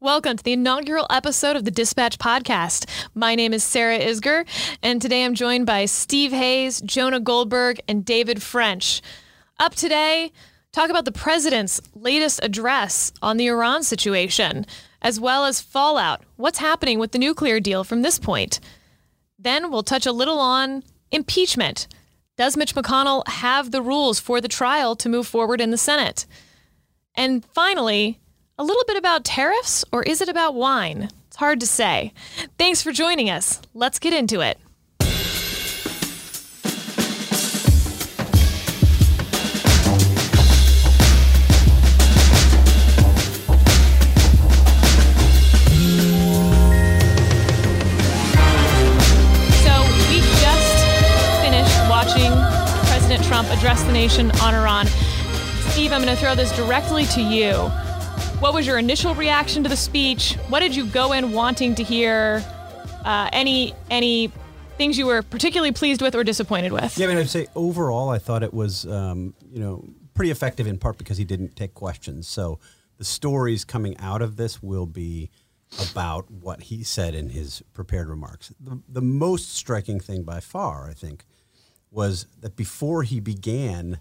[0.00, 2.84] Welcome to the inaugural episode of the Dispatch Podcast.
[3.14, 4.46] My name is Sarah Isgur,
[4.82, 9.00] and today I'm joined by Steve Hayes, Jonah Goldberg, and David French.
[9.58, 10.32] Up today,
[10.70, 14.66] talk about the president's latest address on the Iran situation,
[15.00, 16.24] as well as fallout.
[16.36, 18.60] What's happening with the nuclear deal from this point?
[19.38, 21.88] Then we'll touch a little on impeachment.
[22.36, 26.26] Does Mitch McConnell have the rules for the trial to move forward in the Senate?
[27.14, 28.20] And finally,
[28.58, 31.10] a little bit about tariffs, or is it about wine?
[31.26, 32.12] It's hard to say.
[32.58, 33.60] Thanks for joining us.
[33.74, 34.58] Let's get into it.
[49.62, 50.78] So, we just
[51.42, 52.32] finished watching
[52.88, 54.86] President Trump address the nation on Iran.
[55.72, 57.70] Steve, I'm going to throw this directly to you.
[58.40, 60.34] What was your initial reaction to the speech?
[60.50, 62.44] What did you go in wanting to hear?
[63.02, 64.30] Uh, any any
[64.76, 66.98] things you were particularly pleased with or disappointed with?
[66.98, 70.66] Yeah, I mean, I'd say overall, I thought it was, um, you know, pretty effective
[70.66, 72.28] in part because he didn't take questions.
[72.28, 72.58] So
[72.98, 75.30] the stories coming out of this will be
[75.90, 78.52] about what he said in his prepared remarks.
[78.60, 81.24] The, the most striking thing by far, I think,
[81.90, 84.00] was that before he began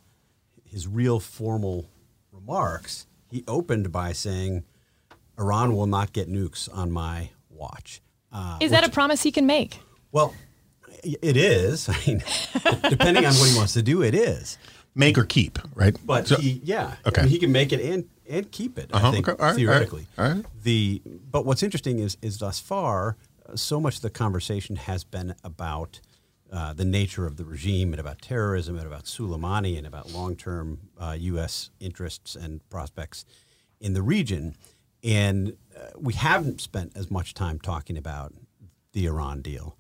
[0.66, 1.90] his real formal
[2.34, 4.64] remarks, he opened by saying,
[5.38, 8.02] Iran will not get nukes on my watch.
[8.32, 9.80] Uh, Is that a promise he can make?
[10.12, 10.34] well,
[11.04, 11.90] it is.
[11.94, 12.24] I mean,
[12.90, 14.58] depending on what he wants to do, it is.
[14.96, 15.96] make or keep, right?
[16.06, 17.22] But So- he, yeah, Okay.
[17.22, 18.90] I mean, he can make it and and keep it.
[18.92, 20.08] Uh-huh, I think okay, all right, theoretically.
[20.18, 20.46] all right, all right.
[20.64, 25.04] The but what's interesting is is thus far, uh, so much of the conversation has
[25.04, 26.00] been about
[26.52, 30.36] uh, the nature of the regime and about terrorism and about Soleimani and about long
[30.36, 31.72] term uh, U.S.
[31.80, 33.26] interests and prospects
[33.80, 34.56] in the region,
[35.04, 38.34] and uh, we haven't spent as much time talking about
[38.94, 39.78] the Iran deal.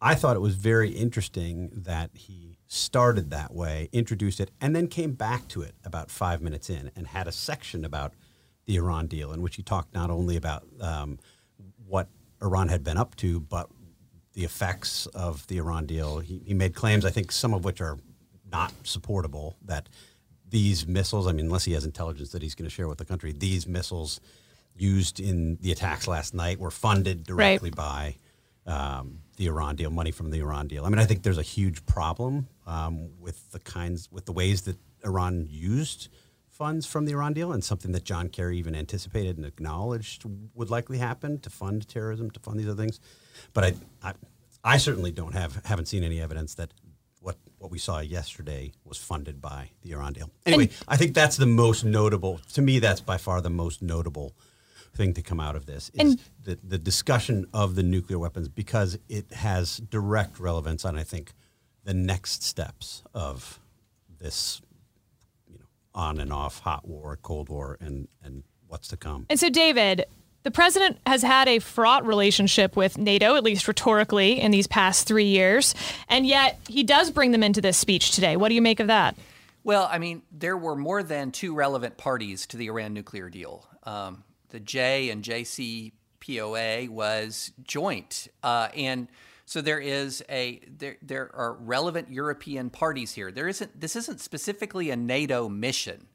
[0.00, 4.86] I thought it was very interesting that he started that way, introduced it, and then
[4.86, 8.14] came back to it about five minutes in and had a section about
[8.66, 11.18] the Iran deal in which he talked not only about um,
[11.86, 12.08] what
[12.40, 13.68] Iran had been up to, but
[14.38, 16.20] the effects of the Iran deal.
[16.20, 17.98] He, he made claims, I think, some of which are
[18.52, 19.88] not supportable, that
[20.48, 23.04] these missiles, I mean, unless he has intelligence that he's going to share with the
[23.04, 24.20] country, these missiles
[24.76, 28.14] used in the attacks last night were funded directly by
[28.64, 30.84] um, the Iran deal, money from the Iran deal.
[30.86, 34.62] I mean, I think there's a huge problem um, with the kinds, with the ways
[34.62, 36.10] that Iran used
[36.48, 40.22] funds from the Iran deal, and something that John Kerry even anticipated and acknowledged
[40.54, 43.00] would likely happen to fund terrorism, to fund these other things.
[43.52, 44.12] But I, I,
[44.64, 46.72] I certainly don't have, haven't seen any evidence that
[47.20, 50.30] what what we saw yesterday was funded by the Iran deal.
[50.46, 52.40] Anyway, I think that's the most notable.
[52.54, 54.34] To me, that's by far the most notable
[54.94, 58.48] thing to come out of this is And- the, the discussion of the nuclear weapons
[58.48, 61.32] because it has direct relevance on I think
[61.84, 63.58] the next steps of
[64.18, 64.60] this
[65.48, 69.26] you know on and off hot war, cold war, and and what's to come.
[69.30, 70.04] And so, David,
[70.42, 75.06] the president has had a fraught relationship with NATO, at least rhetorically, in these past
[75.06, 75.74] three years.
[76.08, 78.36] And yet, he does bring them into this speech today.
[78.36, 79.16] What do you make of that?
[79.64, 83.66] Well, I mean, there were more than two relevant parties to the Iran nuclear deal.
[83.82, 89.08] Um, the J and JCPOA was joint, uh, and
[89.44, 93.30] so there is a there there are relevant European parties here.
[93.30, 96.06] There isn't this isn't specifically a NATO mission.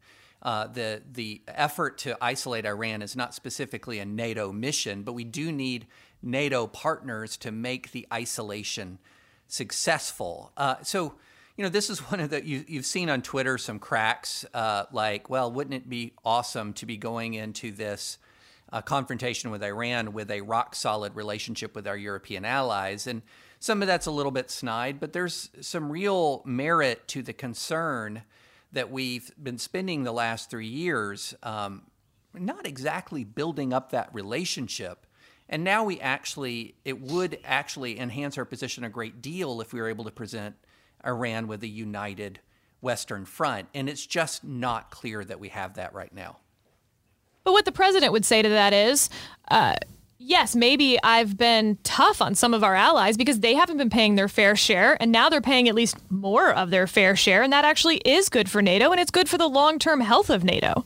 [0.44, 5.24] Uh, the the effort to isolate Iran is not specifically a NATO mission, but we
[5.24, 5.88] do need
[6.22, 9.00] NATO partners to make the isolation
[9.48, 10.52] successful.
[10.58, 11.16] Uh, so,
[11.56, 14.84] you know, this is one of the you, you've seen on Twitter some cracks uh,
[14.92, 18.18] like, well, wouldn't it be awesome to be going into this
[18.74, 23.08] uh, confrontation with Iran with a rock solid relationship with our European allies?
[23.08, 23.22] And
[23.62, 28.24] some of that's a little bit snide, but there's some real merit to the concern
[28.74, 31.84] that we've been spending the last three years um,
[32.34, 35.06] not exactly building up that relationship.
[35.48, 39.80] And now we actually, it would actually enhance our position a great deal if we
[39.80, 40.56] were able to present
[41.06, 42.40] Iran with a united
[42.82, 43.68] Western front.
[43.74, 46.38] And it's just not clear that we have that right now.
[47.44, 49.10] But what the president would say to that is,
[49.50, 49.76] uh,
[50.26, 54.16] yes, maybe I've been tough on some of our allies because they haven't been paying
[54.16, 57.52] their fair share, and now they're paying at least more of their fair share, and
[57.54, 60.86] that actually is good for NATO, and it's good for the long-term health of NATO.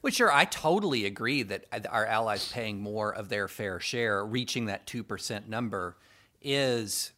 [0.00, 4.66] Well, sure, I totally agree that our allies paying more of their fair share, reaching
[4.66, 5.96] that 2% number,
[6.40, 7.12] is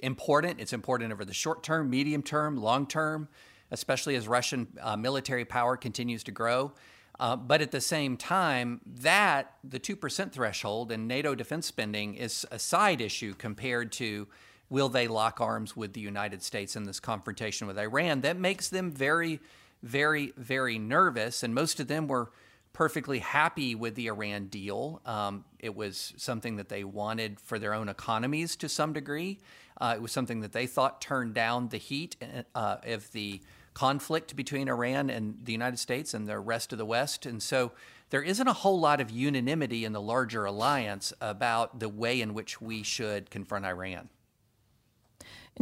[0.00, 0.60] important.
[0.60, 3.28] It's important over the short term, medium term, long term,
[3.70, 6.72] especially as Russian uh, military power continues to grow.
[7.20, 12.44] Uh, but at the same time, that the 2% threshold and NATO defense spending is
[12.50, 14.26] a side issue compared to
[14.68, 18.22] will they lock arms with the United States in this confrontation with Iran?
[18.22, 19.40] That makes them very,
[19.82, 21.42] very, very nervous.
[21.42, 22.30] And most of them were
[22.72, 25.00] perfectly happy with the Iran deal.
[25.06, 29.38] Um, it was something that they wanted for their own economies to some degree.
[29.80, 32.16] Uh, it was something that they thought turned down the heat
[32.54, 33.40] uh, of the
[33.74, 37.26] conflict between Iran and the United States and the rest of the West.
[37.26, 37.72] And so
[38.10, 42.32] there isn't a whole lot of unanimity in the larger alliance about the way in
[42.34, 44.08] which we should confront Iran.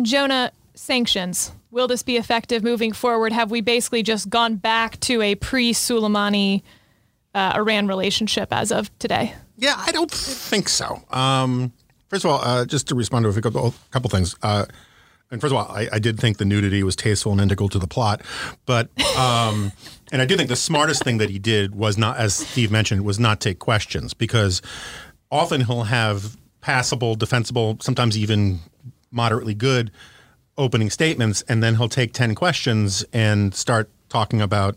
[0.00, 1.52] Jonah, sanctions.
[1.70, 3.32] Will this be effective moving forward?
[3.32, 6.62] Have we basically just gone back to a pre Soleimani
[7.34, 9.34] uh, Iran relationship as of today?
[9.56, 11.02] Yeah, I don't think so.
[11.10, 11.72] Um,
[12.08, 14.34] first of all, uh, just to respond to a couple, couple things.
[14.42, 14.66] Uh,
[15.32, 17.78] and first of all, I, I, did think the nudity was tasteful and integral to
[17.78, 18.20] the plot,
[18.66, 19.72] but um,
[20.12, 23.02] and I do think the smartest thing that he did was not, as Steve mentioned,
[23.02, 24.60] was not take questions because
[25.30, 28.60] often he'll have passable, defensible, sometimes even
[29.10, 29.90] moderately good
[30.58, 34.76] opening statements, and then he'll take ten questions and start talking about,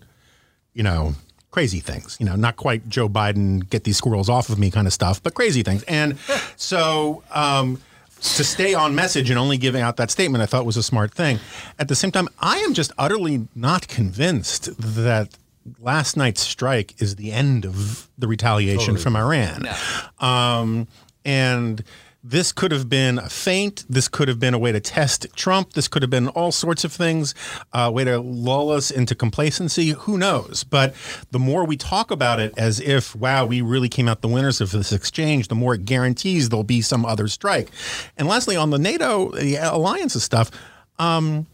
[0.74, 1.16] you know,
[1.52, 2.16] crazy things.
[2.18, 5.22] You know, not quite Joe Biden get these squirrels off of me kind of stuff,
[5.22, 5.84] but crazy things.
[5.84, 6.18] And
[6.56, 7.24] so.
[7.32, 7.82] Um,
[8.22, 11.14] to stay on message and only giving out that statement, I thought was a smart
[11.14, 11.40] thing.
[11.80, 15.38] At the same time, I am just utterly not convinced that
[15.80, 19.02] last night's strike is the end of the retaliation totally.
[19.02, 19.64] from Iran.
[19.64, 20.28] No.
[20.28, 20.88] Um,
[21.24, 21.84] and
[22.28, 23.86] this could have been a feint.
[23.88, 25.74] This could have been a way to test Trump.
[25.74, 27.36] This could have been all sorts of things,
[27.72, 29.90] a way to lull us into complacency.
[29.90, 30.64] Who knows?
[30.64, 30.96] But
[31.30, 34.60] the more we talk about it as if, wow, we really came out the winners
[34.60, 37.70] of this exchange, the more it guarantees there'll be some other strike.
[38.18, 40.50] And lastly, on the NATO the alliances stuff,
[40.98, 41.46] um,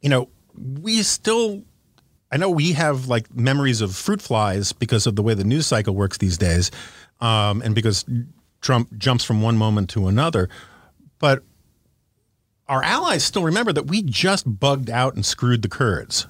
[0.00, 0.28] you know,
[0.80, 1.64] we still
[2.30, 5.66] I know we have like memories of fruit flies because of the way the news
[5.66, 6.70] cycle works these days,
[7.20, 8.04] um, and because
[8.64, 10.48] Trump jumps from one moment to another.
[11.18, 11.44] But
[12.66, 16.26] our allies still remember that we just bugged out and screwed the Kurds.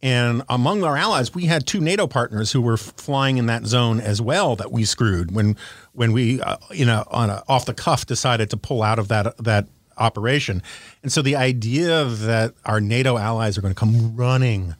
[0.00, 4.00] And among our allies, we had two NATO partners who were flying in that zone
[4.00, 5.56] as well that we screwed when
[5.92, 9.08] when we, uh, you know, on a, off the cuff decided to pull out of
[9.08, 9.66] that that
[9.96, 10.62] operation.
[11.02, 14.74] And so the idea that our NATO allies are going to come running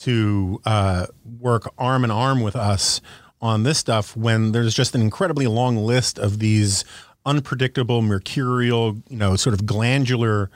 [0.00, 1.06] to uh,
[1.40, 3.00] work arm in arm with us
[3.40, 6.84] on this stuff when there's just an incredibly long list of these
[7.24, 10.50] unpredictable, mercurial, you know, sort of glandular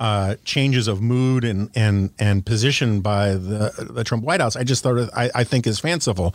[0.00, 4.56] uh, changes of mood and and and position by the the Trump White House.
[4.56, 6.34] I just thought I, I think is fanciful.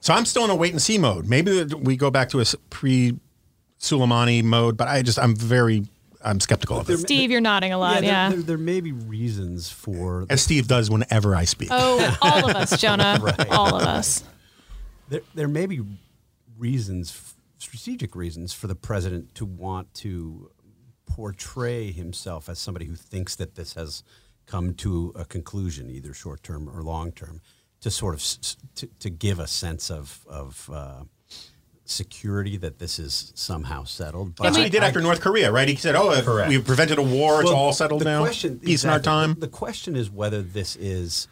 [0.00, 1.28] So I'm still in a wait and see mode.
[1.28, 3.18] Maybe we go back to a pre
[3.78, 5.86] Suleimani mode, but I just I'm very
[6.22, 6.98] I'm skeptical of it.
[6.98, 8.02] Steve, you're nodding a lot.
[8.02, 11.68] Yeah, there, there, there, may be reasons for as Steve does whenever I speak.
[11.70, 13.18] Oh, all of us, Jonah.
[13.22, 13.48] right.
[13.48, 14.22] All of us
[15.10, 15.82] there, there may be
[16.56, 20.50] reasons, strategic reasons, for the president to want to
[21.06, 24.02] portray himself as somebody who thinks that this has
[24.46, 27.40] come to a conclusion, either short term or long term,
[27.80, 28.22] to sort of
[28.76, 31.02] to, to give a sense of of uh,
[31.84, 34.36] security that this is somehow settled.
[34.36, 35.68] But That's what he did I, after North Korea, right?
[35.68, 38.20] He said, "Oh, we've prevented a war; it's all settled now.
[38.20, 41.26] Question, Peace exactly, in our time." The question is whether this is,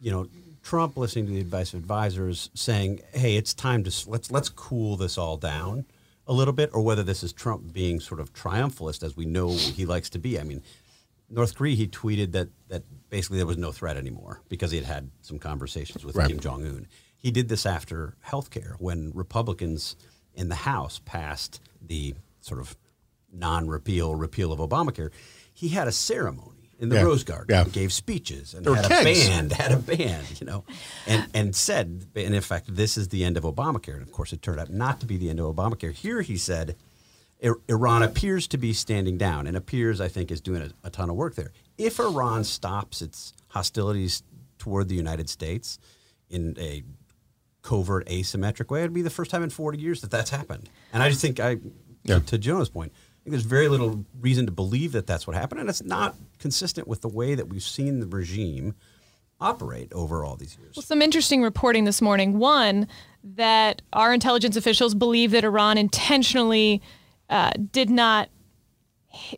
[0.00, 0.28] you know,
[0.68, 4.98] Trump listening to the advice of advisors saying, "Hey, it's time to let's let's cool
[4.98, 5.86] this all down
[6.26, 9.56] a little bit," or whether this is Trump being sort of triumphalist as we know
[9.56, 10.38] he likes to be.
[10.38, 10.62] I mean,
[11.30, 14.86] North Korea, he tweeted that that basically there was no threat anymore because he had
[14.86, 16.28] had some conversations with right.
[16.28, 16.86] Kim Jong Un.
[17.16, 19.96] He did this after healthcare when Republicans
[20.34, 22.76] in the House passed the sort of
[23.32, 25.12] non-repeal repeal of Obamacare.
[25.50, 27.02] He had a ceremony in the yeah.
[27.02, 27.64] Rose Garden, yeah.
[27.64, 30.64] gave speeches, and had a band, had a band, you know,
[31.06, 33.94] and and said, in fact, this is the end of Obamacare.
[33.94, 35.92] And of course, it turned out not to be the end of Obamacare.
[35.92, 36.76] Here, he said,
[37.68, 41.10] Iran appears to be standing down, and appears, I think, is doing a, a ton
[41.10, 41.52] of work there.
[41.76, 44.22] If Iran stops its hostilities
[44.58, 45.78] toward the United States
[46.30, 46.82] in a
[47.62, 50.68] covert, asymmetric way, it'd be the first time in 40 years that that's happened.
[50.92, 51.58] And I just think I,
[52.04, 52.18] yeah.
[52.18, 52.92] to, to Jonah's point
[53.30, 57.00] there's very little reason to believe that that's what happened, and it's not consistent with
[57.00, 58.74] the way that we've seen the regime
[59.40, 60.76] operate over all these years.
[60.76, 62.38] Well, some interesting reporting this morning.
[62.38, 62.88] One,
[63.22, 66.82] that our intelligence officials believe that Iran intentionally
[67.30, 68.28] uh, did not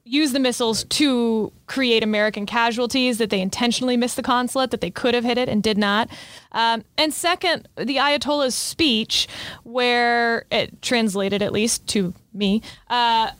[0.05, 0.91] use the missiles right.
[0.91, 5.39] to create American casualties, that they intentionally missed the consulate, that they could have hit
[5.39, 6.09] it and did not.
[6.53, 9.29] Um, and second, the Ayatollah's speech,
[9.63, 13.31] where it translated at least to me, uh,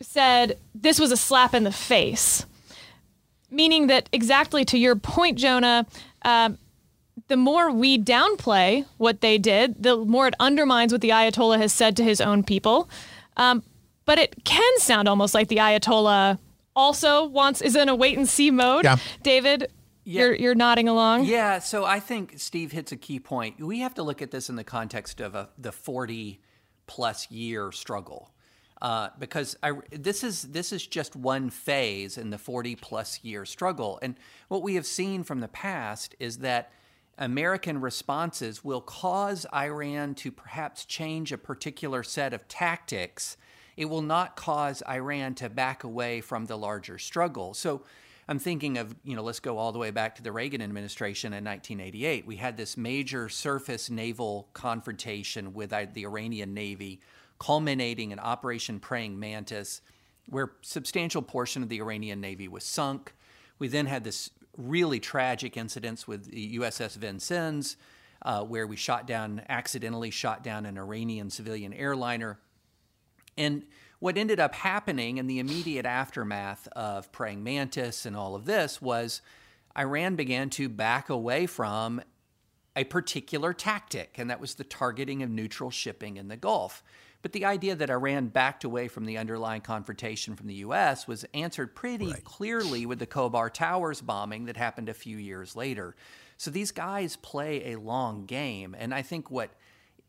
[0.00, 2.46] said this was a slap in the face,
[3.50, 5.86] meaning that exactly to your point, Jonah,
[6.22, 6.58] um,
[7.28, 11.72] the more we downplay what they did, the more it undermines what the Ayatollah has
[11.72, 12.88] said to his own people.
[13.36, 13.62] Um,
[14.04, 16.38] but it can sound almost like the Ayatollah
[16.74, 18.84] also wants is in a wait and see mode.
[18.84, 18.96] Yeah.
[19.22, 19.70] David,
[20.04, 21.24] you're you're nodding along.
[21.24, 23.60] Yeah, so I think Steve hits a key point.
[23.60, 26.40] We have to look at this in the context of a, the 40
[26.86, 28.29] plus year struggle.
[28.82, 33.44] Uh, because I, this is this is just one phase in the 40 plus year
[33.44, 34.14] struggle, and
[34.48, 36.72] what we have seen from the past is that
[37.20, 43.36] American responses will cause Iran to perhaps change a particular set of tactics.
[43.76, 47.52] It will not cause Iran to back away from the larger struggle.
[47.52, 47.82] So
[48.26, 51.34] I'm thinking of, you know, let's go all the way back to the Reagan administration
[51.34, 52.26] in 1988.
[52.26, 57.00] We had this major surface naval confrontation with the Iranian Navy,
[57.40, 59.80] culminating in Operation Praying Mantis,
[60.28, 63.14] where substantial portion of the Iranian Navy was sunk.
[63.58, 67.76] We then had this really tragic incidents with the USS Vincennes,
[68.22, 72.38] uh, where we shot down, accidentally shot down an Iranian civilian airliner.
[73.36, 73.64] And
[73.98, 78.82] what ended up happening in the immediate aftermath of Praying Mantis and all of this
[78.82, 79.22] was
[79.78, 82.02] Iran began to back away from
[82.76, 86.82] a particular tactic, and that was the targeting of neutral shipping in the Gulf.
[87.22, 91.06] But the idea that Iran backed away from the underlying confrontation from the U.S.
[91.06, 92.24] was answered pretty right.
[92.24, 95.94] clearly with the Khobar Towers bombing that happened a few years later.
[96.38, 98.74] So these guys play a long game.
[98.78, 99.50] And I think what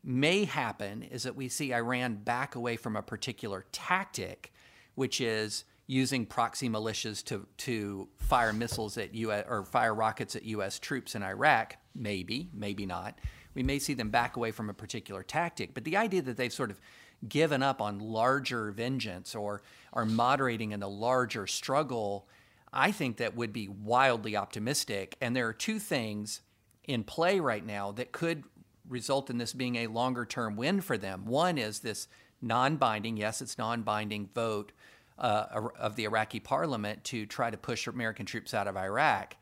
[0.02, 4.52] may happen is that we see Iran back away from a particular tactic,
[4.94, 9.44] which is using proxy militias to, to fire missiles at U.S.
[9.46, 10.78] or fire rockets at U.S.
[10.78, 11.76] troops in Iraq.
[11.94, 13.18] Maybe, maybe not.
[13.54, 15.74] We may see them back away from a particular tactic.
[15.74, 16.80] But the idea that they've sort of
[17.28, 19.62] given up on larger vengeance or
[19.92, 22.26] are moderating in the larger struggle,
[22.72, 25.16] I think that would be wildly optimistic.
[25.20, 26.40] And there are two things
[26.84, 28.44] in play right now that could
[28.88, 31.26] result in this being a longer term win for them.
[31.26, 32.08] One is this
[32.40, 34.72] non binding, yes, it's non binding vote
[35.18, 39.36] uh, of the Iraqi parliament to try to push American troops out of Iraq.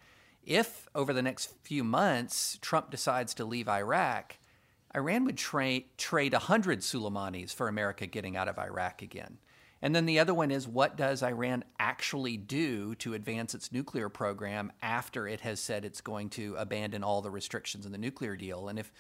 [0.45, 4.37] If over the next few months Trump decides to leave Iraq,
[4.95, 9.39] Iran would tra- trade 100 Soleimanis for America getting out of Iraq again.
[9.83, 14.09] And then the other one is what does Iran actually do to advance its nuclear
[14.09, 18.37] program after it has said it's going to abandon all the restrictions in the nuclear
[18.37, 18.69] deal?
[18.69, 18.93] And if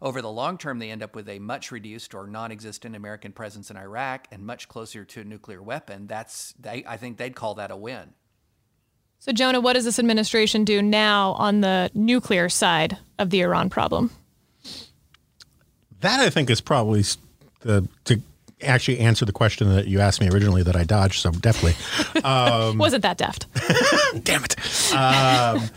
[0.00, 3.32] over the long term they end up with a much reduced or non existent American
[3.32, 7.34] presence in Iraq and much closer to a nuclear weapon, that's, they, I think they'd
[7.34, 8.14] call that a win.
[9.18, 13.70] So, Jonah, what does this administration do now on the nuclear side of the Iran
[13.70, 14.12] problem?
[16.00, 17.04] That I think is probably
[17.60, 18.22] the to
[18.62, 21.20] actually answer the question that you asked me originally that I dodged.
[21.20, 21.74] So deftly.
[22.24, 23.46] um, wasn't that deft.
[24.24, 24.56] damn it.
[24.92, 25.70] Um,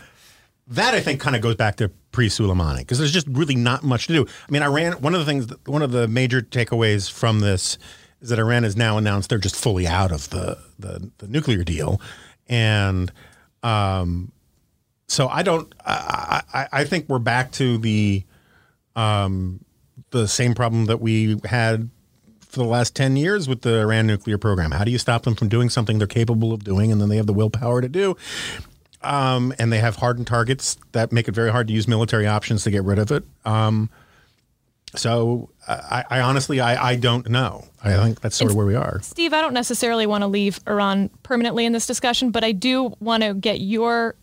[0.68, 3.82] that I think kind of goes back to pre Suleimani because there's just really not
[3.82, 4.26] much to do.
[4.26, 4.94] I mean, Iran.
[5.00, 7.78] One of the things, one of the major takeaways from this
[8.20, 11.64] is that Iran has now announced they're just fully out of the the, the nuclear
[11.64, 12.00] deal,
[12.48, 13.12] and
[13.62, 14.32] um,
[15.08, 15.72] so I don't.
[15.84, 18.24] I, I, I think we're back to the
[18.96, 19.64] um,
[20.12, 21.90] the same problem that we had
[22.40, 24.70] for the last 10 years with the Iran nuclear program.
[24.70, 27.16] How do you stop them from doing something they're capable of doing and then they
[27.16, 28.16] have the willpower to do?
[29.00, 32.62] Um, and they have hardened targets that make it very hard to use military options
[32.64, 33.24] to get rid of it.
[33.44, 33.90] Um,
[34.94, 37.64] so I, I honestly, I, I, don't know.
[37.82, 39.00] I think that's sort of where we are.
[39.02, 42.94] Steve, I don't necessarily want to leave Iran permanently in this discussion, but I do
[43.00, 44.14] want to get your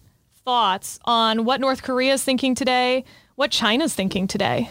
[0.45, 3.03] thoughts on what North Korea is thinking today,
[3.35, 4.69] what China's thinking today.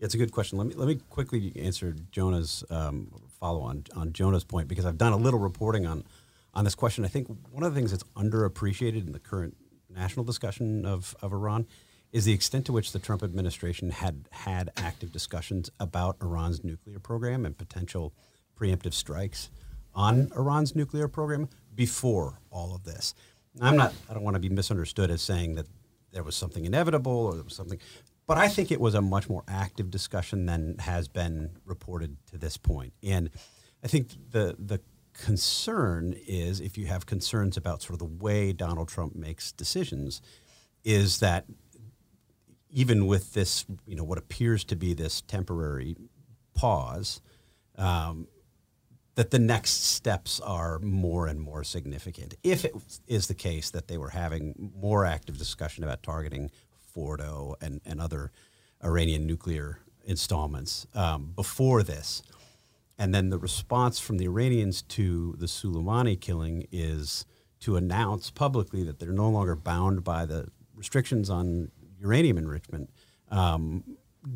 [0.00, 0.58] It's a good question.
[0.58, 4.98] Let me let me quickly answer Jonah's um, follow on on Jonah's point because I've
[4.98, 6.04] done a little reporting on
[6.54, 7.04] on this question.
[7.04, 9.56] I think one of the things that's underappreciated in the current
[9.88, 11.66] national discussion of, of Iran
[12.12, 16.98] is the extent to which the Trump administration had had active discussions about Iran's nuclear
[16.98, 18.14] program and potential
[18.58, 19.50] preemptive strikes
[19.94, 23.14] on Iran's nuclear program before all of this.
[23.60, 23.92] I'm not.
[24.08, 25.66] I don't want to be misunderstood as saying that
[26.12, 27.78] there was something inevitable or there was something.
[28.28, 32.36] But I think it was a much more active discussion than has been reported to
[32.36, 32.92] this point.
[33.02, 33.30] And
[33.82, 34.80] I think the the
[35.14, 40.20] concern is if you have concerns about sort of the way Donald Trump makes decisions,
[40.84, 41.46] is that
[42.70, 45.96] even with this, you know, what appears to be this temporary
[46.54, 47.22] pause,
[47.76, 48.28] um,
[49.14, 52.34] that the next steps are more and more significant.
[52.42, 52.74] If it
[53.06, 56.50] is the case that they were having more active discussion about targeting
[56.98, 58.32] Fordo and, and other
[58.82, 62.22] Iranian nuclear installments um, before this.
[62.98, 67.24] And then the response from the Iranians to the Soleimani killing is
[67.60, 72.90] to announce publicly that they're no longer bound by the restrictions on uranium enrichment,
[73.30, 73.84] um,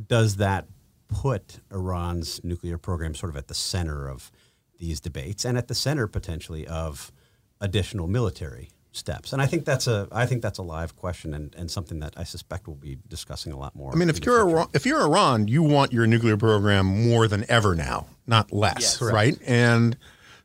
[0.08, 0.66] does that
[1.08, 4.30] put Iran's nuclear program sort of at the center of
[4.78, 7.12] these debates and at the center potentially of
[7.60, 9.32] additional military steps?
[9.32, 12.14] And I think that's a I think that's a live question and, and something that
[12.16, 13.90] I suspect we'll be discussing a lot more.
[13.92, 17.44] I mean, if you're Iran, if you're Iran, you want your nuclear program more than
[17.50, 19.02] ever now, not less, Yes.
[19.02, 19.38] right?
[19.46, 19.96] And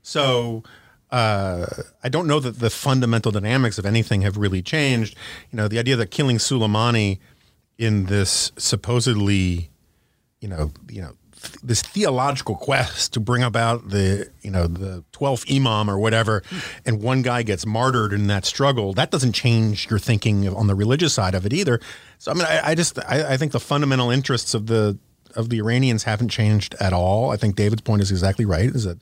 [0.02, 0.64] so
[1.12, 1.66] uh,
[2.04, 5.16] I don't know that the fundamental dynamics of anything have really changed.
[5.52, 7.20] You know, the idea that killing Soleimani
[7.78, 9.70] in this supposedly,
[10.42, 11.18] you know, you know, th-
[11.64, 16.44] this theological quest to bring about the, you know, the 12th imam or whatever,
[16.86, 20.76] and one guy gets martyred in that struggle, that doesn't change your thinking on the
[20.76, 21.80] religious side of it either.
[22.18, 24.98] So, I mean, I, I just, I, I think the fundamental interests of the,
[25.36, 27.32] of the Iranians haven't changed at all.
[27.32, 28.98] I think David's point is exactly right, is that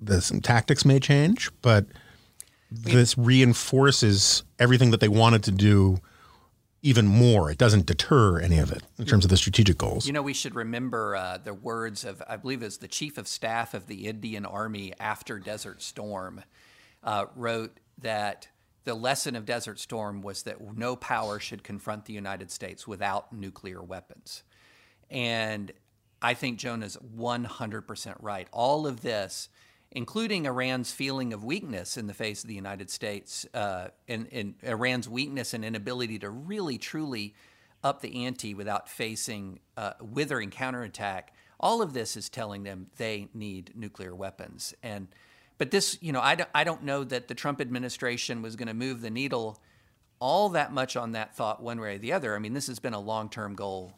[0.00, 1.86] the some tactics may change, but
[2.70, 5.98] this reinforces everything that they wanted to do
[6.86, 7.50] even more.
[7.50, 10.06] It doesn't deter any of it in terms of the strategic goals.
[10.06, 13.26] You know, we should remember uh, the words of, I believe was the chief of
[13.26, 16.44] staff of the Indian Army after Desert Storm,
[17.02, 18.46] uh, wrote that
[18.84, 23.32] the lesson of Desert Storm was that no power should confront the United States without
[23.32, 24.44] nuclear weapons.
[25.10, 25.72] And
[26.22, 28.46] I think Jonah's 100% right.
[28.52, 29.48] All of this,
[29.96, 34.54] including Iran's feeling of weakness in the face of the United States, uh, and, and
[34.62, 37.34] Iran's weakness and inability to really, truly
[37.82, 43.28] up the ante without facing uh, withering counterattack, all of this is telling them they
[43.32, 44.74] need nuclear weapons.
[44.82, 45.08] And
[45.56, 48.68] but this, you know, I don't, I don't know that the Trump administration was going
[48.68, 49.58] to move the needle
[50.18, 52.36] all that much on that thought one way or the other.
[52.36, 53.94] I mean, this has been a long-term goal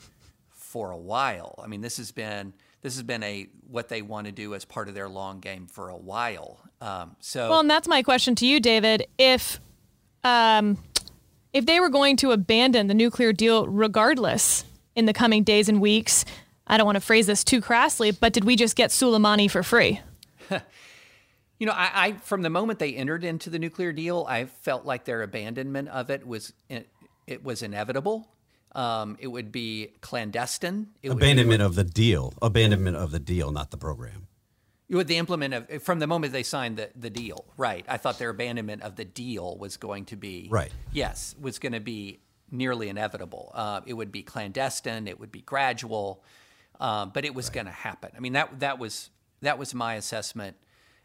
[0.50, 1.56] for a while.
[1.60, 2.52] I mean, this has been
[2.82, 5.66] this has been a what they want to do as part of their long game
[5.66, 6.60] for a while.
[6.80, 9.06] Um, so Well, and that's my question to you, David.
[9.18, 9.60] If
[10.24, 10.78] um,
[11.52, 15.80] if they were going to abandon the nuclear deal regardless in the coming days and
[15.80, 16.24] weeks,
[16.66, 19.62] I don't want to phrase this too crassly, but did we just get Soleimani for
[19.62, 20.00] free?
[21.58, 24.84] You know, I, I from the moment they entered into the nuclear deal, I felt
[24.84, 26.88] like their abandonment of it was it,
[27.26, 28.28] it was inevitable.
[28.78, 30.86] Um, it would be clandestine.
[31.02, 34.28] It would abandonment of the deal, abandonment of the deal, not the program.
[34.88, 37.84] with the implement of from the moment they signed the, the deal, right?
[37.88, 40.70] I thought their abandonment of the deal was going to be Right.
[40.92, 42.20] Yes, was going to be
[42.52, 43.50] nearly inevitable.
[43.52, 45.08] Uh, it would be clandestine.
[45.08, 46.22] It would be gradual,
[46.78, 48.10] uh, but it was going to happen.
[48.16, 49.10] I mean that that was
[49.42, 50.56] that was my assessment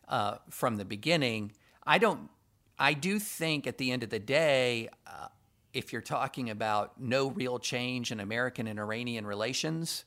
[0.07, 1.53] uh, from the beginning.
[1.83, 2.29] I don't.
[2.77, 5.29] I do think at the end of the day, uh,
[5.73, 10.05] if you're talking about no real change in American and Iranian relations,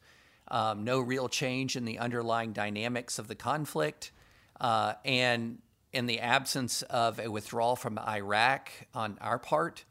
[0.48, 4.12] um, no real change in the underlying dynamics of the conflict,
[4.60, 5.58] uh, and
[5.92, 9.84] in the absence of a withdrawal from Iraq on our part,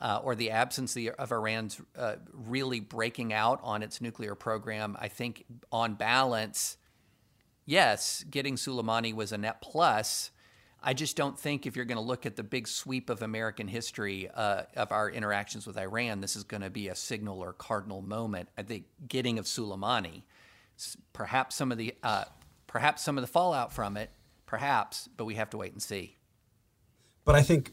[0.00, 5.08] uh, or the absence of Iran's uh, really breaking out on its nuclear program, I
[5.08, 6.78] think on balance,
[7.66, 10.30] yes, getting Soleimani was a net plus.
[10.82, 13.68] I just don't think if you're going to look at the big sweep of American
[13.68, 17.52] history uh, of our interactions with Iran, this is going to be a signal or
[17.52, 18.48] cardinal moment.
[18.56, 20.22] I think getting of Soleimani,
[21.12, 22.24] perhaps some of the uh,
[22.66, 24.10] perhaps some of the fallout from it,
[24.46, 26.16] perhaps, but we have to wait and see.
[27.24, 27.72] But I think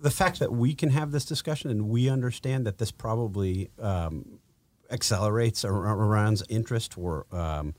[0.00, 4.38] the fact that we can have this discussion and we understand that this probably um,
[4.90, 7.74] accelerates Iran's interest or um,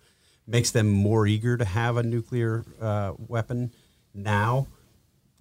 [0.45, 3.71] makes them more eager to have a nuclear uh, weapon
[4.17, 4.67] now.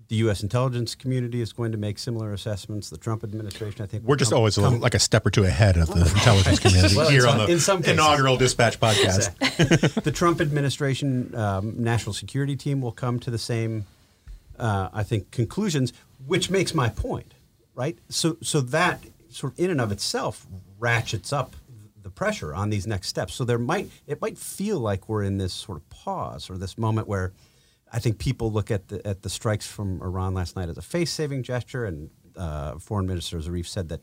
[0.08, 0.44] The U.S.
[0.44, 2.90] intelligence community is going to make similar assessments.
[2.90, 5.42] The Trump administration, I think, We're just always come- little, like a step or two
[5.42, 7.94] ahead of the intelligence community Well, here on the in some cases.
[7.94, 9.34] inaugural Dispatch podcast.
[10.04, 13.84] the Trump administration um, national security team will come to the same,
[14.60, 15.92] uh, I think, conclusions,
[16.24, 17.34] which makes my point,
[17.74, 17.98] right?
[18.08, 20.46] So, so that sort of in and of itself
[20.78, 21.56] ratchets up
[22.04, 23.34] the pressure on these next steps.
[23.34, 26.78] So there might it might feel like we're in this sort of pause or this
[26.78, 27.32] moment where
[27.92, 30.82] I think people look at the at the strikes from Iran last night as a
[30.82, 34.00] face-saving gesture, and uh, Foreign Minister Zarif said that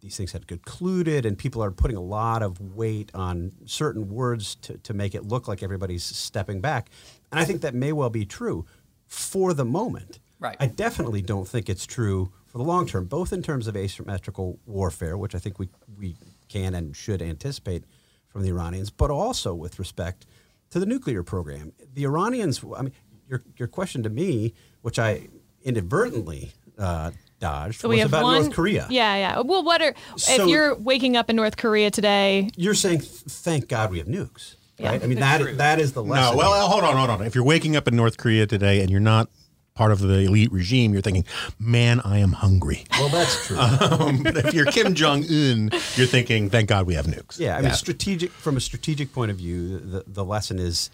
[0.00, 4.54] these things had concluded, and people are putting a lot of weight on certain words
[4.56, 6.90] to, to make it look like everybody's stepping back.
[7.32, 8.66] And I think that may well be true
[9.06, 10.18] for the moment.
[10.38, 10.56] Right.
[10.60, 14.58] I definitely don't think it's true for the long term, both in terms of asymmetrical
[14.66, 16.16] warfare, which I think we, we
[16.48, 17.84] can and should anticipate
[18.28, 20.26] from the Iranians, but also with respect
[20.70, 21.72] to the nuclear program.
[21.94, 22.92] The Iranians, I mean,
[23.28, 25.28] your, your question to me, which I
[25.62, 27.10] inadvertently uh,
[27.40, 28.42] dodged, So was we have about one.
[28.42, 28.86] North Korea.
[28.90, 29.40] Yeah, yeah.
[29.40, 32.50] Well, what are So- if you're waking up in North Korea today?
[32.56, 34.90] You're saying, thank God we have nukes, Yeah.
[34.90, 35.02] right?
[35.02, 36.22] I mean, that that is the lesson.
[36.32, 36.38] No, lesson.
[36.38, 37.26] well, hold on, hold on.
[37.26, 39.28] If you're waking up in North Korea today and you're not
[39.74, 41.24] part of the elite regime, you're thinking,
[41.58, 43.56] "Man, I am hungry." Well, that's true.
[43.80, 47.56] Um, but if you're Kim Jong Un, you're thinking, "Thank God we have nukes." Yeah,
[47.56, 50.90] I mean, strategic from a strategic point of view, the, the lesson is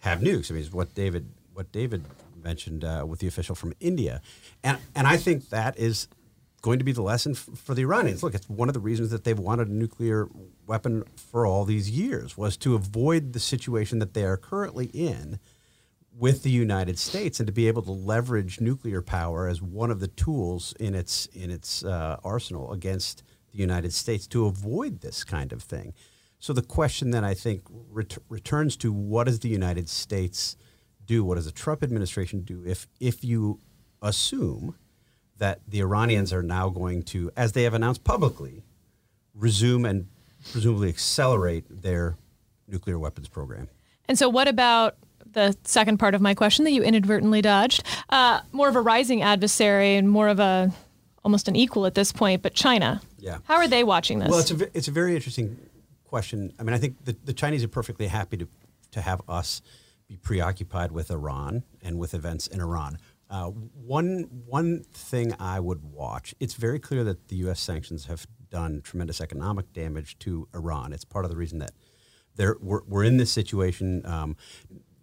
[0.00, 0.50] have nukes.
[0.50, 2.04] I mean, it's what David what David
[2.42, 4.20] mentioned uh, with the official from India,
[4.62, 6.08] and and I think that is
[6.62, 8.22] going to be the lesson f- for the Iranians.
[8.22, 10.28] Look, it's one of the reasons that they've wanted a nuclear
[10.66, 15.40] weapon for all these years was to avoid the situation that they are currently in
[16.16, 19.98] with the United States and to be able to leverage nuclear power as one of
[19.98, 25.24] the tools in its in its uh, arsenal against the United States to avoid this
[25.24, 25.94] kind of thing.
[26.38, 30.56] So the question then I think ret- returns to what is the United States
[31.06, 31.24] do?
[31.24, 33.60] What does the Trump administration do if if you
[34.00, 34.76] assume
[35.38, 38.62] that the Iranians are now going to, as they have announced publicly,
[39.34, 40.06] resume and
[40.52, 42.16] presumably accelerate their
[42.68, 43.68] nuclear weapons program?
[44.08, 44.96] And so, what about
[45.32, 47.82] the second part of my question that you inadvertently dodged?
[48.08, 50.72] Uh, more of a rising adversary and more of a
[51.24, 53.00] almost an equal at this point, but China.
[53.18, 53.38] Yeah.
[53.44, 54.28] How are they watching this?
[54.28, 55.56] Well, it's a, it's a very interesting
[56.04, 56.52] question.
[56.58, 58.48] I mean, I think the, the Chinese are perfectly happy to,
[58.90, 59.62] to have us
[60.12, 62.98] be preoccupied with Iran and with events in Iran.
[63.30, 67.60] Uh, one, one thing I would watch, it's very clear that the U.S.
[67.60, 70.92] sanctions have done tremendous economic damage to Iran.
[70.92, 71.72] It's part of the reason that
[72.36, 74.04] there, we're, we're in this situation.
[74.04, 74.36] Um,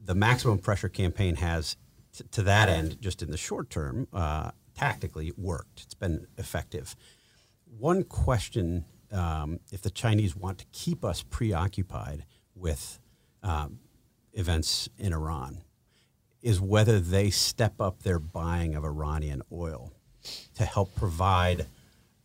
[0.04, 1.76] the maximum pressure campaign has,
[2.16, 5.82] t- to that end, just in the short term, uh, tactically worked.
[5.82, 6.96] It's been effective.
[7.66, 13.00] One question um, if the Chinese want to keep us preoccupied with
[13.42, 13.80] um,
[14.34, 15.62] events in Iran
[16.42, 19.92] is whether they step up their buying of Iranian oil
[20.56, 21.66] to help provide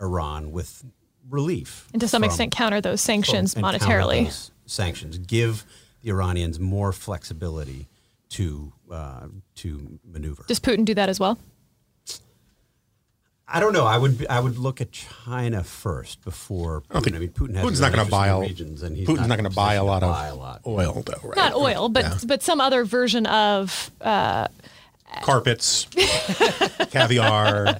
[0.01, 0.85] Iran with
[1.29, 1.89] relief.
[1.93, 4.25] and to some from- extent, counter those sanctions monetarily.
[4.25, 5.65] those Sanctions give
[6.03, 7.89] the Iranians more flexibility
[8.31, 10.45] to uh, to maneuver.
[10.49, 11.39] Does Putin do that as well?
[13.47, 13.85] I don't know.
[13.85, 16.97] I would I would look at China first before Putin.
[16.97, 18.41] I, think- I mean, Putin has Putin's not going to buy all.
[18.41, 20.63] regions, and he's Putin's not, going to buy a lot of buy a lot.
[20.67, 21.29] oil, though.
[21.29, 21.37] Right?
[21.37, 22.19] Not oil, but Yeah.
[22.27, 24.49] but some other version of uh,
[25.23, 25.87] carpets,
[26.91, 27.79] caviar,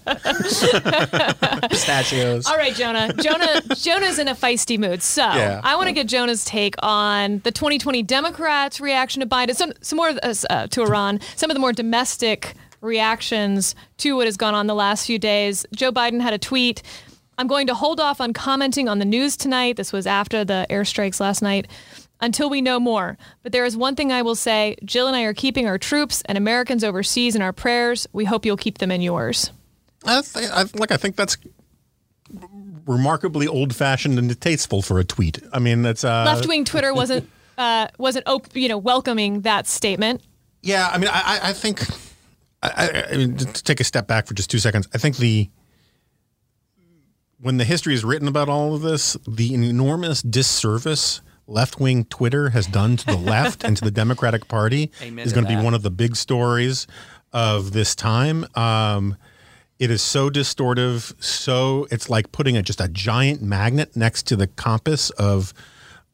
[1.71, 2.47] pistachios.
[2.47, 3.13] All right, Jonah.
[3.15, 5.03] Jonah Jonah's in a feisty mood.
[5.03, 5.61] So Yeah.
[5.65, 9.97] I want to get Jonah's take on the 2020 Democrats' reaction to Biden, some some
[9.97, 14.67] more uh, to Iran, some of the more domestic reactions to what has gone on
[14.67, 15.67] the last few days.
[15.75, 16.83] Joe Biden had a tweet.
[17.39, 19.77] I'm going to hold off on commenting on the news tonight.
[19.77, 21.67] This was after the airstrikes last night.
[22.21, 23.19] Until we know more.
[23.43, 26.23] But there is one thing I will say Jill and I are keeping our troops
[26.27, 28.07] and Americans overseas in our prayers.
[28.13, 29.51] We hope you'll keep them in yours.
[30.07, 31.37] I th- I, look, I think that's
[32.87, 35.39] remarkably old-fashioned and tasteful for a tweet.
[35.53, 39.67] I mean, that's uh, left wing Twitter wasn't uh, wasn't op- you know welcoming that
[39.67, 40.23] statement.
[40.63, 41.83] Yeah, I mean, I- I think.
[42.65, 45.51] I, I, mean, to take a step back for just two seconds, I think the
[47.41, 52.67] when the history is written about all of this, the enormous disservice left-wing Twitter has
[52.67, 55.75] done to the left and to the Democratic Party Amen is going to be one
[55.75, 56.87] of the big stories
[57.35, 58.47] of this time.
[58.55, 59.17] Um,
[59.79, 64.37] it is so distortive, so it's like putting a, just a giant magnet next to
[64.37, 65.53] the compass of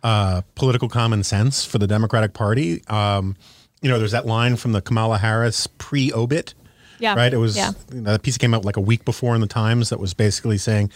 [0.03, 2.83] uh, political common sense for the Democratic Party.
[2.89, 3.37] Um,
[3.83, 6.55] you know, there's that line from the Kamala Harris pre-obit.
[6.99, 7.15] Yeah.
[7.15, 7.33] Right.
[7.33, 7.73] It was Yeah.
[7.93, 10.13] you know, that piece came out like a week before in the Times that was
[10.13, 10.91] basically saying,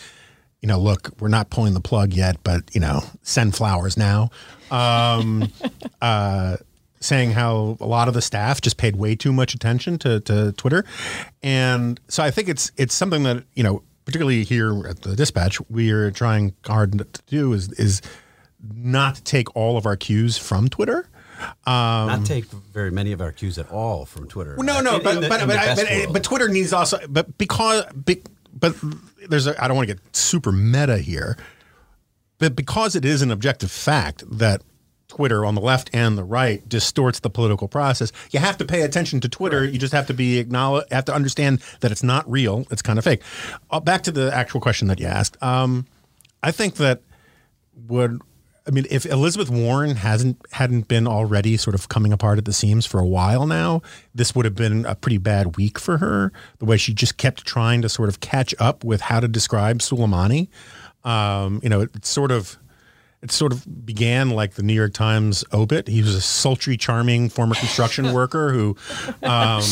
[0.61, 4.31] you know, look, we're not pulling the plug yet, but you know, send flowers now.
[4.71, 5.51] Um,
[6.03, 6.57] uh,
[7.01, 10.53] saying how a lot of the staff just paid way too much attention to, to
[10.53, 10.85] Twitter,
[11.43, 15.61] and so I think it's it's something that you know, particularly here at the Dispatch,
[15.69, 18.01] we are trying hard to do is is
[18.75, 21.07] not to take all of our cues from Twitter.
[21.67, 24.57] Um, Not take very many of our cues at all from Twitter.
[24.59, 26.99] no, Uh, no, in- but in the- but but, I- but, but Twitter needs also,
[27.09, 28.23] but because be,
[28.59, 28.75] but
[29.29, 31.37] there's a I don't want to get super meta here,
[32.39, 34.63] but because it is an objective fact that
[35.09, 38.83] Twitter on the left and the right distorts the political process, you have to pay
[38.83, 39.65] attention to Twitter.
[39.65, 42.67] You just have to be acknowledge, have to understand that it's not real.
[42.71, 43.23] It's kind of fake.
[43.71, 45.41] Uh, back to the actual question that you asked.
[45.43, 45.87] Um,
[46.43, 47.01] I think that
[47.87, 48.21] would
[48.67, 52.53] I mean if Elizabeth Warren hasn't hadn't been already sort of coming apart at the
[52.53, 53.83] seams for a while now,
[54.15, 56.33] this would have been a pretty bad week for her.
[56.59, 59.79] The way she just kept trying to sort of catch up with how to describe
[59.79, 60.49] Soleimani.
[61.05, 62.59] Um, you know, it, it's sort of
[63.25, 65.89] it sort of began like the New York Times obit.
[65.89, 68.77] He was a sultry, charming former construction worker who
[69.23, 69.63] um,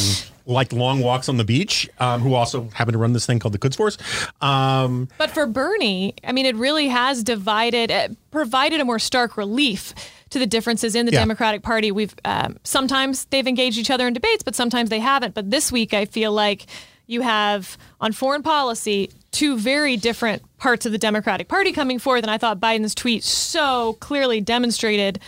[0.46, 3.55] liked long walks on the beach, um, who also happened to run this thing called
[3.55, 3.98] the Quds Force.
[4.40, 9.37] Um, But for Bernie, I mean, it really has divided, uh, provided a more stark
[9.37, 9.94] relief
[10.31, 11.20] to the differences in the Yeah.
[11.20, 11.92] Democratic Party.
[11.92, 15.35] We've um, sometimes they've engaged each other in debates, but sometimes they haven't.
[15.35, 16.66] But this week, I feel like
[17.07, 22.22] you have on foreign policy two very different parts of the Democratic Party coming forth,
[22.22, 25.18] and I thought Biden's tweet so clearly demonstrated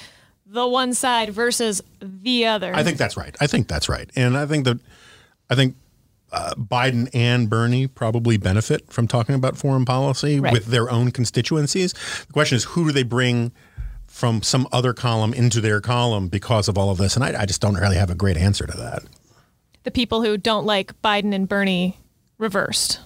[0.46, 2.74] the one side versus the other.
[2.74, 3.34] I think that's right.
[3.40, 4.08] I think that's right.
[4.14, 4.78] And I think that
[5.54, 5.76] I think
[6.32, 10.52] uh, Biden and Bernie probably benefit from talking about foreign policy Right.
[10.52, 11.92] with their own constituencies.
[12.26, 13.52] The question is, who do they bring
[14.08, 17.14] from some other column into their column because of all of this?
[17.14, 19.02] And I, I just don't really have a great answer to that.
[19.84, 21.98] the people who don't like Biden and Bernie
[22.38, 23.00] reversed.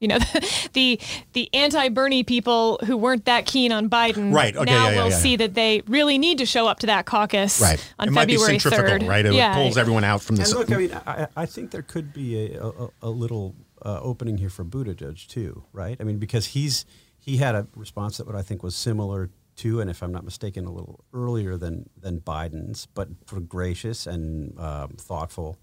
[0.00, 0.18] You know,
[0.74, 1.00] the
[1.32, 5.10] the anti-Bernie people who weren't that keen on Biden Right, okay, now yeah, yeah, will
[5.10, 5.16] yeah.
[5.16, 7.92] see that they really need to show up to that caucus Right.
[7.98, 9.08] on it might February be centrifugal, 3rd.
[9.08, 9.26] right?
[9.26, 9.54] It yeah.
[9.54, 10.54] pulls everyone out from And this.
[10.54, 14.38] look, I mean, I, I think there could be a, a, a little uh, opening
[14.38, 15.96] here for Buttigieg too, right?
[16.00, 16.84] I mean, because he's
[17.18, 20.24] he had a response that what I think was similar to, and if I'm not
[20.24, 25.58] mistaken, a little earlier than than Biden's, but sort gracious and um, thoughtful,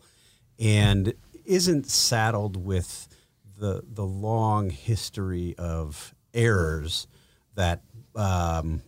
[0.59, 1.13] and
[1.45, 3.07] isn't saddled with
[3.57, 7.07] the the long history of errors
[7.55, 7.81] that
[8.15, 8.81] um,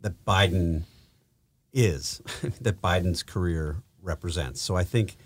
[0.00, 0.84] that Biden
[1.72, 2.22] is
[2.60, 4.60] that Biden's career represents.
[4.60, 5.16] So I think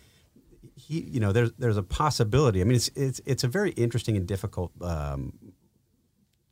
[0.74, 2.60] he, you know, there's there's a possibility.
[2.60, 5.32] I mean, it's it's it's a very interesting and difficult um,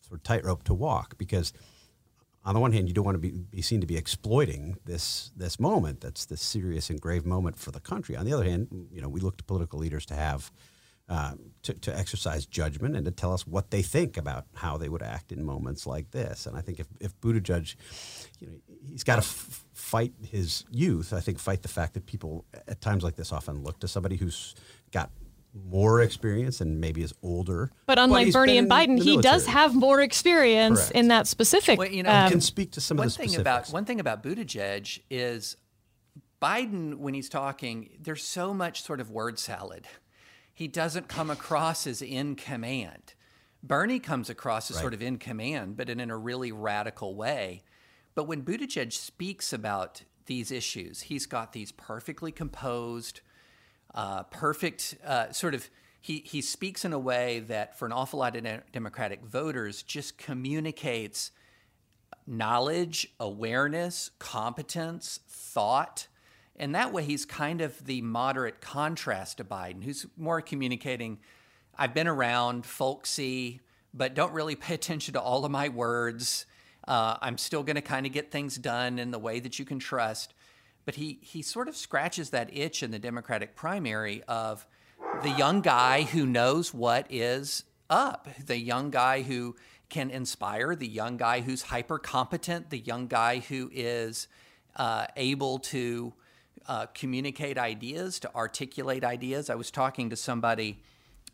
[0.00, 1.52] sort of tightrope to walk because
[2.44, 5.30] on the one hand, you don't want to be, be seen to be exploiting this
[5.36, 6.00] this moment.
[6.00, 8.16] That's this serious and grave moment for the country.
[8.16, 10.50] On the other hand, you know, we look to political leaders to have
[11.10, 11.32] uh,
[11.64, 15.02] to, to exercise judgment and to tell us what they think about how they would
[15.02, 16.46] act in moments like this.
[16.46, 17.74] And I think if if Buttigieg,
[18.38, 18.54] you know,
[18.88, 21.12] he's got to f- fight his youth.
[21.12, 24.16] I think fight the fact that people at times like this often look to somebody
[24.16, 24.54] who's
[24.92, 25.10] got
[25.52, 27.72] more experience and maybe is older.
[27.86, 30.92] But unlike he's Bernie and Biden, he does have more experience Correct.
[30.96, 31.76] in that specific.
[31.76, 33.68] Well, you know, um, can speak to some one of the thing specifics.
[33.68, 35.56] about one thing about Buttigieg is
[36.40, 39.86] Biden when he's talking, there's so much sort of word salad.
[40.60, 43.14] He doesn't come across as in command.
[43.62, 47.62] Bernie comes across as sort of in command, but in, in a really radical way.
[48.14, 53.22] But when Buttigieg speaks about these issues, he's got these perfectly composed,
[53.94, 55.70] uh, perfect uh, sort of.
[55.98, 59.82] He he speaks in a way that, for an awful lot of de- Democratic voters,
[59.82, 61.30] just communicates
[62.26, 66.06] knowledge, awareness, competence, thought.
[66.60, 71.18] And that way, he's kind of the moderate contrast to Biden, who's more communicating,
[71.78, 73.60] I've been around, folksy,
[73.94, 76.44] but don't really pay attention to all of my words.
[76.86, 79.64] Uh, I'm still going to kind of get things done in the way that you
[79.64, 80.34] can trust.
[80.84, 84.66] But he, he sort of scratches that itch in the Democratic primary of
[85.22, 89.56] the young guy who knows what is up, the young guy who
[89.88, 94.28] can inspire, the young guy who's hyper competent, the young guy who is
[94.76, 96.12] uh, able to
[96.66, 99.50] uh, communicate ideas, to articulate ideas.
[99.50, 100.82] I was talking to somebody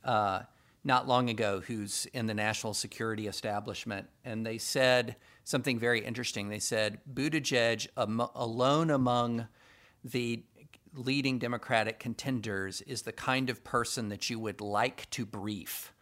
[0.04, 0.40] uh,
[0.84, 6.48] not long ago who's in the national security establishment, and they said something very interesting.
[6.48, 9.48] They said Buttigieg, am- alone among
[10.04, 10.44] the
[10.94, 15.92] leading Democratic contenders, is the kind of person that you would like to brief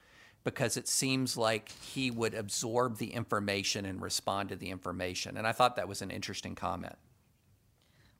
[0.44, 5.38] because it seems like he would absorb the information and respond to the information.
[5.38, 6.96] And I thought that was an interesting comment.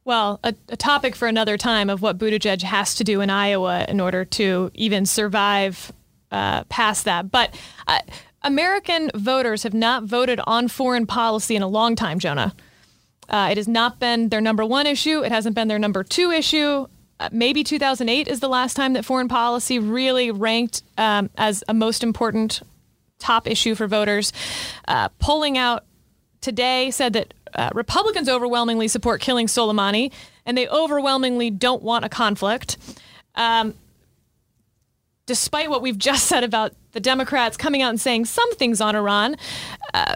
[0.04, 3.86] Well, a, a topic for another time of what Buttigieg has to do in Iowa
[3.88, 5.92] in order to even survive
[6.30, 7.30] uh, past that.
[7.30, 8.00] But uh,
[8.42, 12.54] American voters have not voted on foreign policy in a long time, Jonah.
[13.28, 15.24] Uh, it has not been their number one issue.
[15.24, 16.86] It hasn't been their number two issue.
[17.18, 21.72] Uh, maybe 2008 is the last time that foreign policy really ranked um, as a
[21.72, 22.60] most important
[23.18, 24.32] top issue for voters.
[24.86, 25.84] Uh, polling out
[26.42, 30.12] today said that uh, Republicans overwhelmingly support killing Soleimani,
[30.46, 32.76] and they overwhelmingly don't want a conflict.
[33.34, 33.74] Um,
[35.26, 38.94] despite what we've just said about the Democrats coming out and saying some things on
[38.94, 39.36] Iran,
[39.92, 40.14] uh,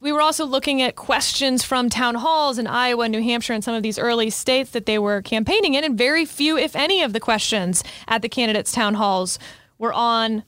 [0.00, 3.74] we were also looking at questions from town halls in Iowa, New Hampshire, and some
[3.74, 7.12] of these early states that they were campaigning in, and very few, if any, of
[7.12, 9.38] the questions at the candidates' town halls
[9.76, 10.42] were on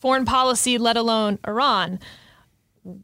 [0.00, 2.00] foreign policy, let alone Iran.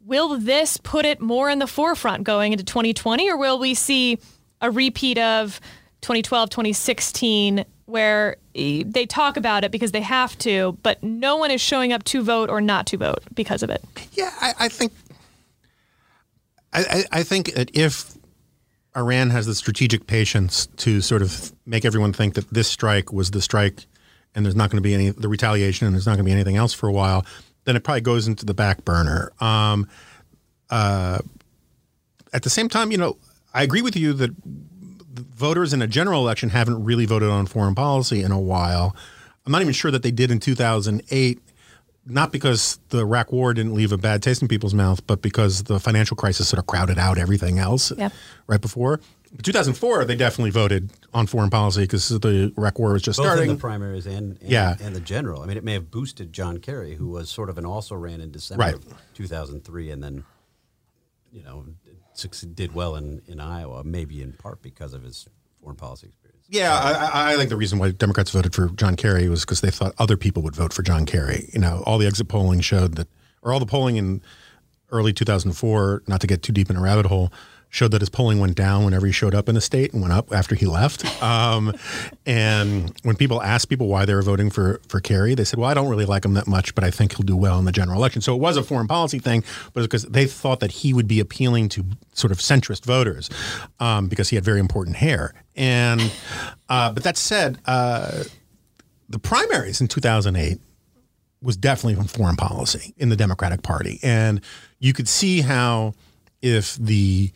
[0.05, 4.19] Will this put it more in the forefront going into 2020, or will we see
[4.61, 5.59] a repeat of
[6.01, 11.51] 2012, 2016, where eh, they talk about it because they have to, but no one
[11.51, 13.83] is showing up to vote or not to vote because of it?
[14.13, 14.93] Yeah, I, I think.
[16.73, 18.17] I, I, think that if
[18.95, 23.31] Iran has the strategic patience to sort of make everyone think that this strike was
[23.31, 23.85] the strike,
[24.35, 26.33] and there's not going to be any the retaliation, and there's not going to be
[26.33, 27.25] anything else for a while,
[27.67, 29.29] then it probably goes into the back burner.
[29.41, 29.89] Um,
[30.69, 31.19] uh,
[32.31, 33.17] at the same time, you know,
[33.53, 37.75] I agree with you that voters in a general election haven't really voted on foreign
[37.75, 38.95] policy in a while.
[39.45, 41.41] I'm not even sure that they did in 2008
[42.07, 45.63] not because the Iraq War didn't leave a bad taste in people's mouth, but because
[45.63, 48.13] the financial crisis sort of crowded out everything else yep.
[48.47, 48.99] right before.
[49.43, 53.49] 2004, they definitely voted on foreign policy because the Iraq War was just Both starting.
[53.49, 54.75] in the primaries and, and, yeah.
[54.81, 55.41] and the general.
[55.41, 58.21] I mean, it may have boosted John Kerry, who was sort of an also ran
[58.21, 58.75] in December right.
[58.75, 60.23] of 2003, and then,
[61.31, 61.65] you know,
[62.55, 65.27] did well in, in Iowa, maybe in part because of his
[65.61, 66.26] foreign policy experience.
[66.49, 69.69] Yeah, I, I, think the reason why Democrats voted for John Kerry was because they
[69.69, 71.49] thought other people would vote for John Kerry.
[71.51, 73.09] You know, all the exit polling showed that,
[73.41, 74.21] or all the polling in
[74.89, 77.33] early 2004, not to get too deep in a rabbit hole,
[77.69, 80.13] showed that his polling went down whenever he showed up in the state and went
[80.13, 81.05] up after he left.
[81.27, 81.73] Um,
[82.25, 85.69] and when people asked people why they were voting for for Kerry, they said, "Well,
[85.69, 87.71] I don't really like him that much, but I think he'll do well in the
[87.71, 90.93] general election." So it was a foreign policy thing, but because they thought that he
[90.93, 93.29] would be appealing to sort of centrist voters
[93.79, 95.33] um, because he had very important hair.
[95.55, 96.13] And
[96.69, 98.23] uh, but that said, uh,
[99.09, 100.59] the primaries in 2008
[101.41, 104.39] was definitely on foreign policy in the Democratic Party, and
[104.79, 105.93] you could see how
[106.41, 107.31] if the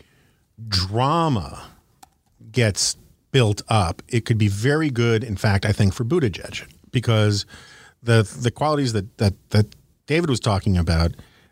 [0.67, 1.63] drama
[2.51, 2.97] gets
[3.31, 5.23] built up, it could be very good.
[5.23, 7.45] In fact, I think for Buttigieg because
[8.03, 9.75] the the qualities that that that
[10.07, 11.11] David was talking about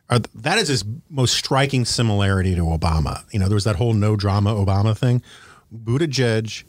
[0.09, 3.23] are that is his most striking similarity to Obama.
[3.31, 5.21] You know, there was that whole no drama Obama thing.
[5.73, 6.63] Buttigieg,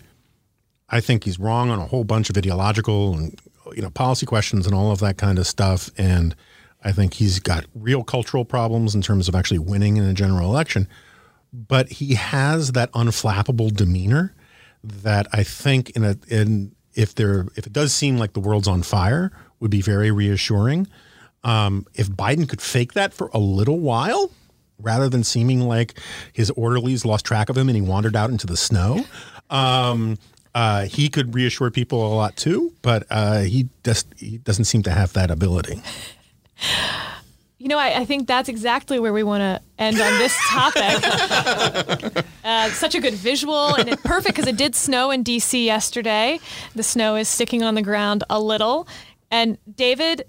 [0.88, 3.38] I think he's wrong on a whole bunch of ideological and
[3.74, 5.90] you know policy questions and all of that kind of stuff.
[5.96, 6.37] And
[6.85, 10.50] I think he's got real cultural problems in terms of actually winning in a general
[10.50, 10.88] election
[11.53, 14.35] but he has that unflappable demeanor
[14.83, 18.69] that I think in a in if there if it does seem like the world's
[18.69, 20.89] on fire would be very reassuring.
[21.43, 24.31] Um, if Biden could fake that for a little while,
[24.79, 25.99] rather than seeming like
[26.33, 29.05] his orderlies lost track of him and he wandered out into the snow,
[29.49, 30.19] um,
[30.55, 32.73] uh, he could reassure people a lot too.
[32.83, 35.83] But uh, he just he doesn't seem to have that ability.
[37.61, 42.25] You know, I, I, think that's exactly where we want to end on this topic.
[42.42, 46.40] uh, such a good visual and it, perfect because it did snow in DC yesterday.
[46.75, 48.88] The snow is sticking on the ground a little.
[49.31, 50.27] And David,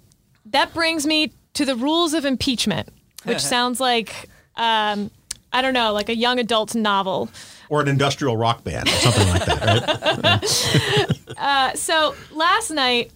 [0.48, 2.90] that brings me to the rules of impeachment,
[3.24, 5.10] which sounds like, um,
[5.54, 7.30] I don't know, like a young adult novel.
[7.70, 11.38] Or an industrial rock band or something like that, right?
[11.38, 13.14] uh, so last night,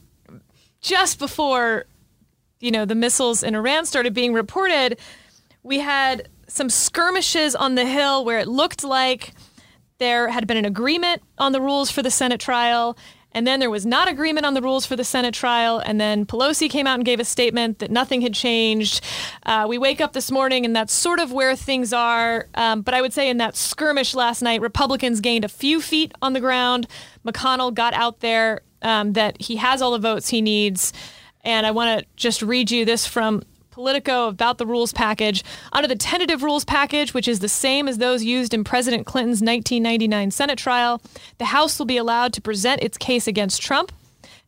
[0.80, 1.86] just before
[2.65, 4.97] you know, the missiles in Iran started being reported,
[5.62, 9.34] we had some skirmishes on the Hill where it looked like
[9.99, 12.97] there had been an agreement on the rules for the Senate trial.
[13.34, 15.78] And then there was not agreement on the rules for the Senate trial.
[15.78, 19.04] And then Pelosi came out and gave a statement that nothing had changed.
[19.45, 22.47] Uh, we wake up this morning and that's sort of where things are.
[22.56, 26.13] Um, but I would say in that skirmish last night, Republicans gained a few feet
[26.19, 26.88] on the ground.
[27.28, 30.93] McConnell got out there um, that he has all the votes he needs.
[31.45, 35.43] And I want to just read you this from Politico about the rules package.
[35.71, 39.41] Under the tentative rules package, which is the same as those used in President Clinton's
[39.41, 41.01] 1999 Senate trial,
[41.38, 43.91] the House will be allowed to present its case against Trump,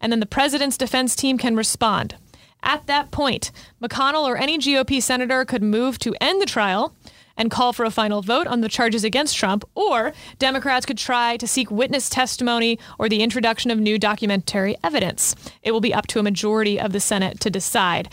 [0.01, 2.15] and then the president's defense team can respond.
[2.63, 6.95] At that point, McConnell or any GOP senator could move to end the trial
[7.38, 11.38] and call for a final vote on the charges against Trump, or Democrats could try
[11.38, 15.36] to seek witness testimony or the introduction of new documentary evidence.
[15.62, 18.10] It will be up to a majority of the Senate to decide.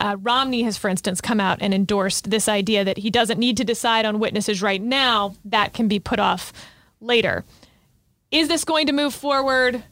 [0.00, 3.56] Uh, Romney has, for instance, come out and endorsed this idea that he doesn't need
[3.56, 6.52] to decide on witnesses right now, that can be put off
[7.00, 7.44] later.
[8.30, 9.82] Is this going to move forward?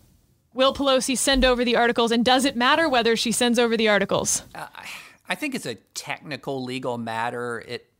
[0.54, 2.12] Will Pelosi send over the articles?
[2.12, 4.42] And does it matter whether she sends over the articles?
[4.54, 4.68] Uh,
[5.28, 7.64] I think it's a technical legal matter.
[7.66, 7.90] It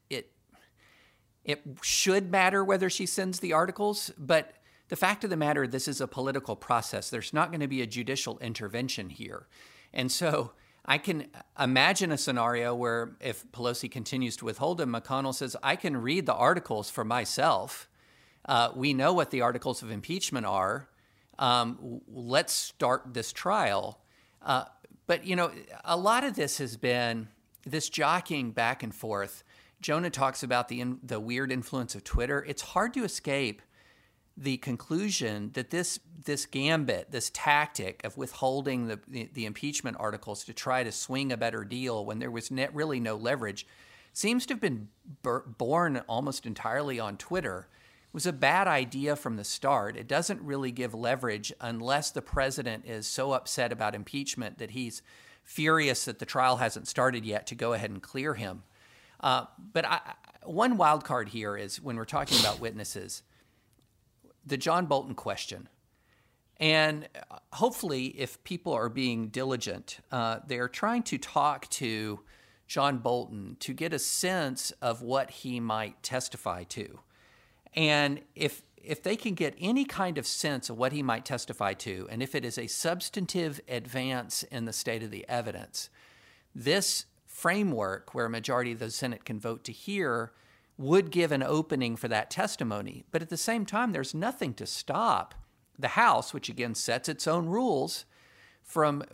[1.47, 4.53] it should matter whether she sends the articles, but
[4.89, 7.09] the fact of the matter, this is a political process.
[7.09, 9.47] There's not going to be a judicial intervention here.
[9.95, 10.53] And so
[10.85, 11.29] I can
[11.59, 16.27] imagine a scenario where if Pelosi continues to withhold them, McConnell says, I can read
[16.27, 17.89] the articles for myself.
[18.45, 20.89] Uh, we know what the articles of impeachment are.
[21.39, 24.01] Um, let's start this trial.
[24.43, 24.65] Uh,
[25.07, 25.53] but, you know,
[25.85, 27.29] a lot of this has been
[27.65, 29.45] this jockeying back and forth
[29.87, 32.45] Jonah talks about the the weird influence of Twitter.
[32.49, 33.63] It's hard to escape
[34.37, 40.43] the conclusion that this this gambit, this tactic of withholding the, the, the impeachment articles
[40.47, 43.65] to try to swing a better deal when there was net, really no leverage,
[44.13, 44.89] seems to have been
[45.57, 47.69] born almost entirely on Twitter.
[48.09, 49.97] It was a bad idea from the start.
[49.97, 55.01] It doesn't really give leverage unless the president is so upset about impeachment that he's
[55.45, 58.65] furious that the trial hasn't started yet to go ahead and clear him.
[59.21, 60.01] Uh, but I,
[60.45, 63.23] one wild card here is when we're talking about witnesses,
[64.45, 65.69] the John Bolton question.
[66.59, 72.21] And uh, hopefully, if people are being diligent, uh, they're trying to talk to
[72.67, 77.01] John Bolton to get a sense of what he might testify to.
[77.75, 81.75] And if if they can get any kind of sense of what he might testify
[81.75, 85.91] to, and if it is a substantive advance in the state of the evidence,
[86.55, 87.07] this
[87.37, 90.33] framework where a majority of the Senate can vote to hear
[90.79, 93.05] would give an opening for that testimony.
[93.11, 95.35] But at the same time, there's nothing to stop
[95.79, 98.07] the House, which again sets its own rules,
[98.63, 99.05] from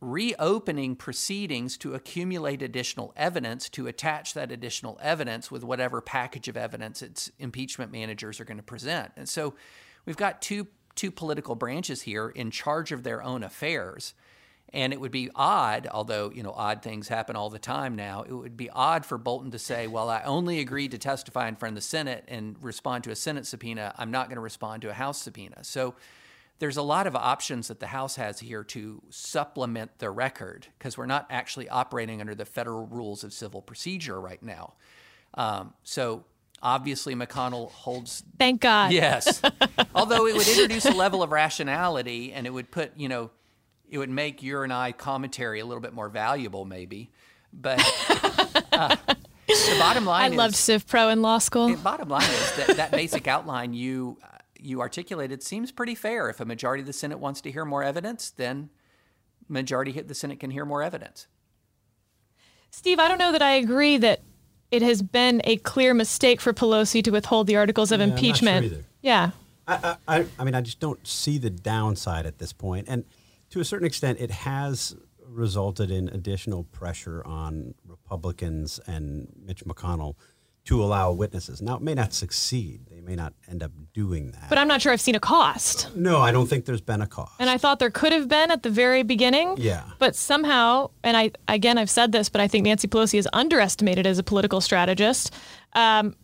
[0.00, 6.56] reopening proceedings to accumulate additional evidence to attach that additional evidence with whatever package of
[6.56, 9.10] evidence its impeachment managers are going to present.
[9.16, 9.54] And so
[10.06, 14.14] we've got two two political branches here in charge of their own affairs.
[14.74, 18.22] And it would be odd, although you know odd things happen all the time now.
[18.22, 21.54] It would be odd for Bolton to say, "Well, I only agreed to testify in
[21.54, 23.94] front of the Senate and respond to a Senate subpoena.
[23.96, 25.94] I'm not going to respond to a House subpoena." So
[26.58, 30.98] there's a lot of options that the House has here to supplement the record because
[30.98, 34.74] we're not actually operating under the federal rules of civil procedure right now.
[35.34, 36.24] Um, so
[36.62, 38.24] obviously, McConnell holds.
[38.38, 38.92] Thank God.
[38.92, 39.40] Yes.
[39.94, 43.30] Although it would introduce a level of rationality and it would put, you know,
[43.88, 47.10] it would make your and I commentary a little bit more valuable, maybe.
[47.52, 47.78] But
[48.72, 48.96] uh,
[49.46, 51.68] the bottom line I is, loved Civ Pro in law school.
[51.68, 56.28] the bottom line is that that basic outline you uh, you articulated seems pretty fair.
[56.28, 58.70] If a majority of the Senate wants to hear more evidence, then
[59.48, 61.26] majority of the Senate can hear more evidence.
[62.70, 64.20] Steve, I don't know that I agree that
[64.70, 68.10] it has been a clear mistake for Pelosi to withhold the articles of Yeah, I'm
[68.10, 68.64] not sure impeachment.
[68.64, 68.84] either.
[69.02, 69.30] Yeah.
[69.68, 72.86] I, I, I mean, I just don't see the downside at this point.
[72.88, 73.04] And
[73.50, 80.14] to a certain extent, it has resulted in additional pressure on Republicans and Mitch McConnell
[80.64, 81.60] to allow witnesses.
[81.60, 82.86] Now, it may not succeed.
[82.90, 84.48] They may not end up doing that.
[84.48, 85.94] But I'm not sure I've seen a cost.
[85.94, 87.34] no, I don't think there's been a cost.
[87.38, 89.56] And I thought there could have been at the very beginning.
[89.58, 89.84] Yeah.
[89.98, 94.06] But somehow, and I again I've said this, but I think Nancy Pelosi is underestimated
[94.06, 95.34] as a political strategist.
[95.74, 96.16] Um,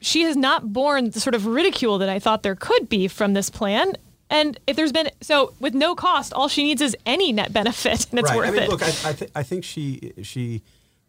[0.00, 3.32] she has not borne the sort of ridicule that I thought there could be from
[3.34, 3.94] this plan.
[4.30, 8.06] And if there's been so with no cost, all she needs is any net benefit,
[8.10, 8.36] and it's right.
[8.36, 8.68] worth I mean, it.
[8.70, 10.62] look, I, I, th- I think she she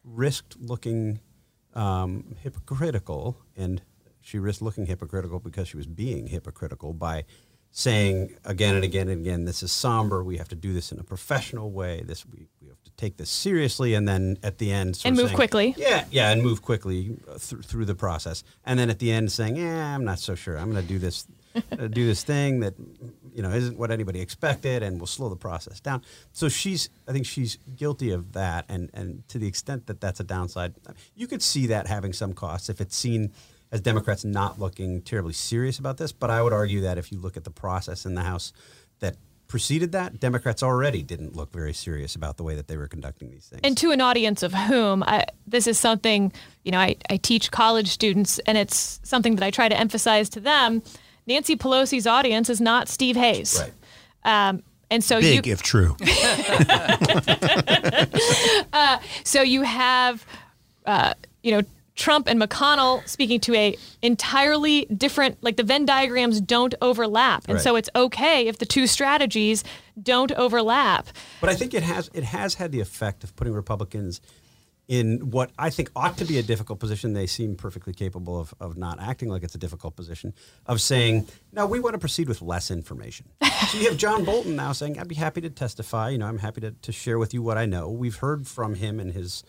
[0.03, 1.20] risked looking
[1.74, 3.82] um, hypocritical, and
[4.22, 7.24] she risked looking hypocritical because she was being hypocritical by
[7.72, 10.24] saying again and again and again, "This is somber.
[10.24, 12.03] We have to do this in a professional way.
[12.05, 15.16] This we, we have to take this seriously." And then at the end, sort And
[15.18, 15.76] move saying- quickly.
[15.78, 18.43] Yeah, yeah, and move quickly uh, through through the process.
[18.66, 20.57] And then at the end, saying, "Yeah, I'm not so sure.
[20.57, 21.26] I'm going to do this."
[21.80, 22.74] Uh, do this thing that
[23.34, 26.01] you know isn't what anybody expected and will slow the process down.
[26.32, 30.20] So she's i think she's guilty of that and and to the extent that that's
[30.20, 30.74] a downside
[31.16, 33.32] you could see that having some costs if it's seen
[33.72, 36.12] as democrats not looking terribly serious about this.
[36.12, 38.53] But i would argue that if you look at the process in the house
[38.99, 42.88] that preceded that democrats already didn't look very serious about the way that they were
[42.88, 43.62] conducting these things.
[43.64, 46.32] And to an audience of whom I, this is something
[46.64, 50.30] you know I, I teach college students and it's something that i try to emphasize
[50.30, 50.82] to them
[51.28, 53.73] nancy pelosi's audience is not steve hayes right
[54.49, 55.95] um, and so Big you if true.
[59.23, 60.26] so you have
[60.86, 61.13] uh,
[61.43, 61.61] you know
[61.95, 67.55] trump and mcconnell speaking to a entirely different like the venn diagrams don't overlap and
[67.55, 67.63] Right.
[67.63, 69.63] so it's okay if the two strategies
[70.01, 71.07] don't overlap
[71.39, 74.19] But I think it has it has had the effect of putting Republicans
[74.88, 77.13] in what I think ought to be a difficult position.
[77.13, 80.33] They seem perfectly capable of, of not acting like it's a difficult position,
[80.65, 83.27] of saying, no, we want to proceed with less information.
[83.69, 86.09] so you have John Bolton now saying, I'd be happy to testify.
[86.09, 87.89] You know, I'm happy to, to share with you what I know.
[87.89, 89.43] We've heard from him and his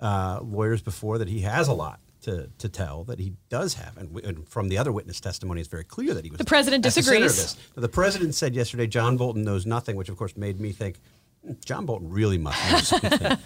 [0.00, 2.00] uh, lawyers before that he has a lot.
[2.22, 5.60] To, to tell that he does have, and, w- and from the other witness testimony,
[5.60, 6.38] it's very clear that he was.
[6.38, 7.34] The president the disagrees.
[7.34, 7.56] this.
[7.74, 11.21] The president said yesterday John Bolton knows nothing, which of course made me think "Hmm,
[11.64, 13.26] John Bolton really must know something.
[13.26, 13.36] Uh,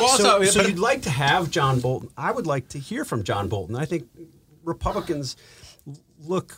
[0.00, 2.10] Well, so, also, so you'd like to have John Bolton.
[2.16, 3.76] I would like to hear from John Bolton.
[3.76, 4.08] I think
[4.64, 5.36] Republicans
[6.24, 6.56] look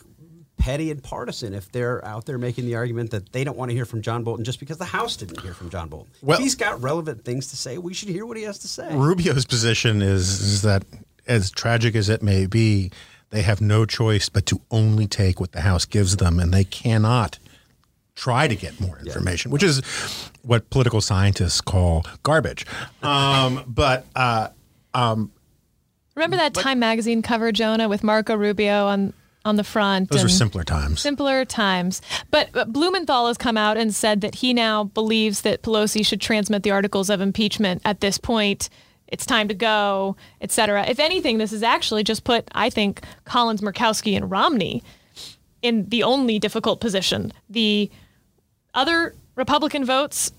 [0.57, 3.75] petty and partisan if they're out there making the argument that they don't want to
[3.75, 6.11] hear from John Bolton just because the House didn't hear from John Bolton.
[6.21, 8.67] Well- if he's got relevant things to say, we should hear what he has to
[8.67, 8.89] say.
[8.93, 10.83] Rubio's position is, is that,
[11.27, 12.91] as tragic as it may be,
[13.29, 16.63] they have no choice but to only take what the House gives them, and they
[16.63, 17.37] cannot
[18.19, 19.81] try to get more information, which is
[20.43, 22.65] what political scientists call garbage.
[23.01, 24.49] Um, but uh,
[26.15, 29.13] remember that time magazine cover jonah with marco rubio on
[29.45, 30.99] on the front those were simpler times.
[30.99, 32.01] Simpler times.
[32.29, 36.19] But, but Blumenthal has come out and said that he now believes that Pelosi should
[36.19, 38.69] transmit the articles of impeachment at this point.
[39.07, 40.85] It's time to go, et cetera.
[40.87, 44.83] If anything, this has actually just put, I think, Collins, Murkowski, and Romney
[45.61, 47.31] in the only difficult position.
[47.49, 47.89] The
[48.73, 50.31] other Republican votes,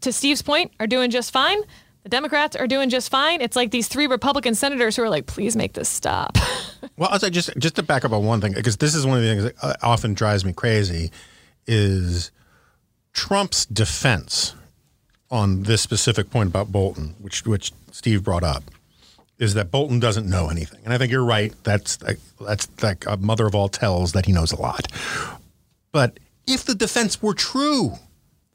[0.00, 1.58] to Steve's point, are doing just fine.
[2.04, 3.40] The Democrats are doing just fine.
[3.40, 6.36] It's like these three Republican senators who are like, please make this stop.
[6.96, 9.22] Well, say just just to back up on one thing, because this is one of
[9.22, 11.12] the things that uh, often drives me crazy,
[11.66, 12.32] is
[13.12, 14.54] Trump's defense
[15.30, 18.64] on this specific point about Bolton, which which Steve brought up,
[19.38, 21.52] is that Bolton doesn't know anything, and I think you're right.
[21.62, 21.98] That's
[22.40, 24.86] that's like a mother of all tells that he knows a lot.
[25.92, 27.92] But if the defense were true,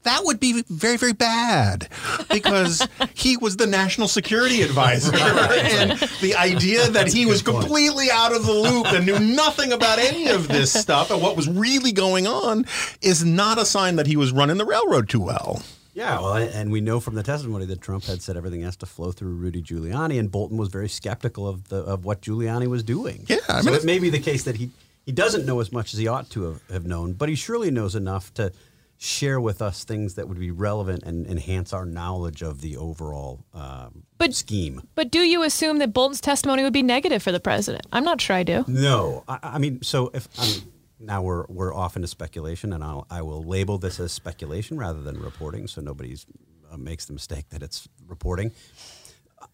[0.03, 1.87] that would be very, very bad
[2.29, 5.15] because he was the national security advisor.
[5.15, 5.91] and
[6.21, 10.27] the idea that he was completely out of the loop and knew nothing about any
[10.27, 12.65] of this stuff and what was really going on
[13.01, 15.61] is not a sign that he was running the railroad too well.
[15.93, 18.87] Yeah, well, and we know from the testimony that Trump had said everything has to
[18.87, 22.81] flow through Rudy Giuliani, and Bolton was very skeptical of the of what Giuliani was
[22.81, 23.25] doing.
[23.27, 24.71] Yeah, I so mean, it may be the case that he
[25.05, 27.95] he doesn't know as much as he ought to have, known, but he surely knows
[27.95, 28.51] enough to
[28.97, 33.43] share with us things that would be relevant and enhance our knowledge of the overall
[33.53, 34.87] um, But- scheme.
[34.95, 37.85] but do you assume that Bolton's testimony would be negative for the president?
[37.91, 38.63] I'm not sure I do.
[38.67, 40.61] No, I, I mean, so if I mean,
[40.99, 45.01] now we're we're off into speculation, and I'll I will label this as speculation rather
[45.01, 46.25] than reporting, so nobody's
[46.71, 48.51] uh, makes the mistake that it's reporting.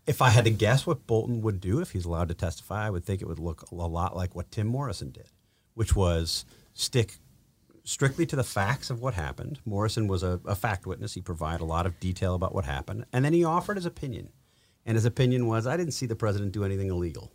[0.05, 2.89] If I had to guess what Bolton would do if he's allowed to testify, I
[2.91, 5.27] would think it would look a lot like what Tim Morrison did,
[5.79, 7.15] which was stick
[7.85, 9.59] strictly to the facts of what happened.
[9.65, 11.13] Morrison was a, a fact witness.
[11.13, 14.29] He provided a lot of detail about what happened, and then he offered his opinion.
[14.85, 17.31] And his opinion was, I didn't see the president do anything illegal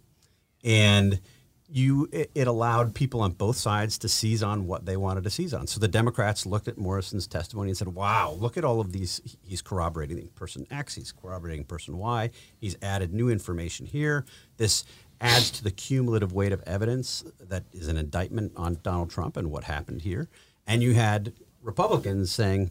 [0.65, 1.21] and
[1.69, 5.31] you it, it allowed people on both sides to seize on what they wanted to
[5.31, 5.67] seize on.
[5.67, 9.21] So the Democrats looked at Morrison's testimony and said, "Wow, look at all of these.
[9.43, 10.95] He's corroborating person X.
[10.95, 12.31] He's corroborating person Y.
[12.59, 14.25] He's added new information here.
[14.57, 14.85] This."
[15.21, 19.51] Adds to the cumulative weight of evidence that is an indictment on Donald Trump and
[19.51, 20.29] what happened here.
[20.67, 22.71] And you had Republicans saying,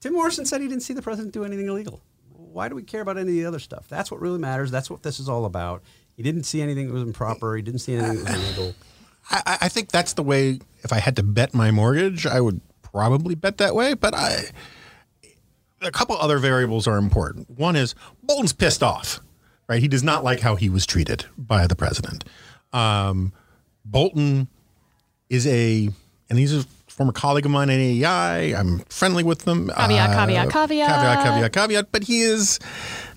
[0.00, 2.02] Tim Morrison said he didn't see the president do anything illegal.
[2.32, 3.86] Why do we care about any of the other stuff?
[3.88, 4.70] That's what really matters.
[4.70, 5.82] That's what this is all about.
[6.16, 7.54] He didn't see anything that was improper.
[7.54, 8.74] He didn't see anything that was illegal.
[9.30, 10.60] I, I- think that's the way.
[10.82, 13.94] If I had to bet my mortgage, I would probably bet that way.
[13.94, 14.44] But I,
[15.82, 17.50] a couple other variables are important.
[17.50, 19.20] One is Bolton's pissed off,
[19.68, 19.80] right?
[19.80, 22.24] He does not like how he was treated by the president.
[22.72, 23.32] Um,
[23.84, 24.48] Bolton
[25.28, 25.88] is a,
[26.28, 26.64] and he's a
[26.98, 28.54] former colleague of mine at AEI.
[28.54, 29.68] I'm friendly with them.
[29.68, 30.88] Caveat, caveat, caveat.
[30.88, 31.92] caveat, caveat, caveat.
[31.92, 32.58] But he is,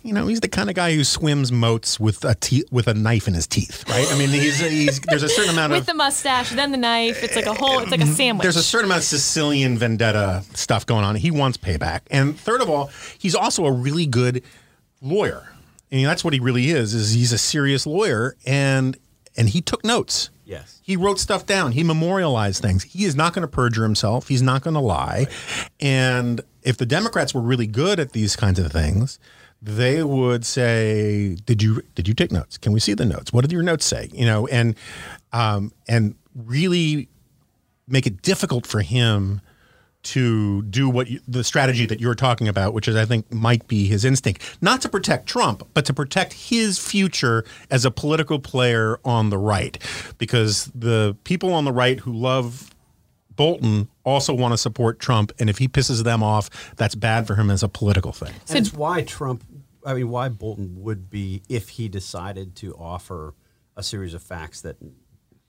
[0.04, 2.94] you know, he's the kind of guy who swims moats with a te- with a
[2.94, 4.06] knife in his teeth, right?
[4.12, 6.78] I mean, he's, he's there's a certain amount With of with the mustache, then the
[6.78, 7.24] knife.
[7.24, 7.80] It's like a whole.
[7.80, 8.44] It's like a sandwich.
[8.44, 11.16] there's a certain amount of Sicilian vendetta stuff going on.
[11.16, 12.02] He wants payback.
[12.12, 14.44] And third of all, he's also a really good
[15.02, 15.48] lawyer.
[15.92, 16.94] I mean, that's what he really is.
[16.94, 18.98] Is he's a serious lawyer, and
[19.36, 20.30] and he took notes.
[20.46, 20.82] Yes.
[20.84, 21.72] He wrote stuff down.
[21.72, 22.84] He memorialized things.
[22.84, 24.28] He is not going to perjure himself.
[24.28, 25.28] He's not going to lie.
[25.80, 29.18] And if the Democrats were really good at these kinds of things,
[29.62, 32.58] they would say, "Did you did you take notes?
[32.58, 33.32] Can we see the notes?
[33.32, 34.76] What did your notes say?" You know, and
[35.32, 37.08] um, and really
[37.88, 39.42] make it difficult for him
[40.04, 43.68] to do what you, the strategy that you're talking about, which is I think might
[43.68, 48.40] be his instinct, not to protect Trump, but to protect his future as a political
[48.40, 49.78] player on the right,
[50.18, 52.74] because the people on the right who love
[53.36, 57.36] Bolton also want to support Trump, and if he pisses them off, that's bad for
[57.36, 58.34] him as a political thing.
[58.50, 59.44] And it's why Trump,
[59.86, 63.34] I mean, why Bolton would be, if he decided to offer
[63.78, 64.76] a series of facts that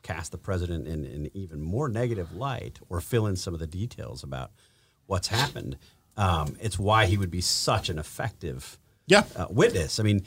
[0.03, 3.67] cast the president in an even more negative light or fill in some of the
[3.67, 4.51] details about
[5.07, 5.77] what's happened,
[6.17, 9.25] um, it's why he would be such an effective Yeah.
[9.37, 10.01] uh, witness.
[10.01, 10.25] I mean,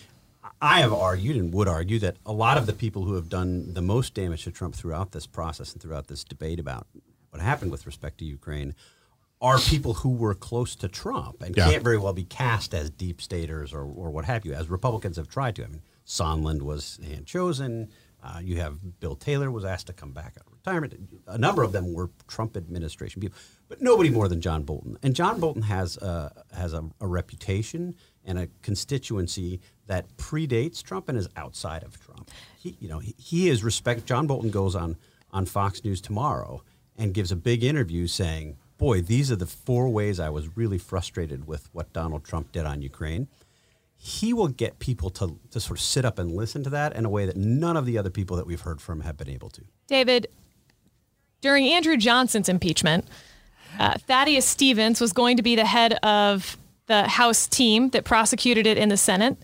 [0.61, 3.73] I have argued and would argue that a lot of the people who have done
[3.73, 6.87] the most damage to Trump throughout this process and throughout this debate about
[7.31, 8.73] what happened with respect to Ukraine
[9.41, 11.69] are people who were close to Trump and Yeah.
[11.69, 15.17] can't very well be cast as deep staters or, or what have you, as Republicans
[15.17, 15.63] have tried to.
[15.65, 17.89] I mean, Sondland was hand chosen.
[18.25, 20.93] Uh, you have Bill Taylor was asked to come back out of retirement.
[21.27, 23.37] A number of them were Trump administration people,
[23.69, 24.97] but nobody more than John Bolton.
[25.03, 31.07] And John Bolton has a, has a, a reputation and a constituency that predates Trump
[31.07, 32.31] and is outside of Trump.
[32.57, 34.05] He, you know, he, he is respect.
[34.07, 34.97] John Bolton goes on
[35.31, 36.63] on Fox News tomorrow
[36.97, 40.79] and gives a big interview saying, "Boy, these are the four ways I was really
[40.79, 43.27] frustrated with what Donald Trump did on Ukraine."
[44.05, 47.05] He will get people to, to sort of sit up and listen to that in
[47.05, 49.49] a way that none of the other people that we've heard from have been able
[49.49, 49.63] to.
[49.87, 50.27] David,
[51.41, 53.07] during Andrew Johnson's impeachment,
[53.79, 58.67] uh, Thaddeus Stevens was going to be the head of the House team that prosecuted
[58.67, 59.37] it in the Senate.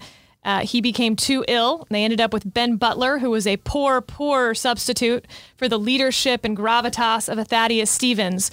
[0.43, 3.99] Uh, he became too ill, they ended up with Ben Butler, who was a poor,
[3.99, 5.25] poor substitute
[5.57, 8.51] for the leadership and gravitas of a Thaddeus Stevens.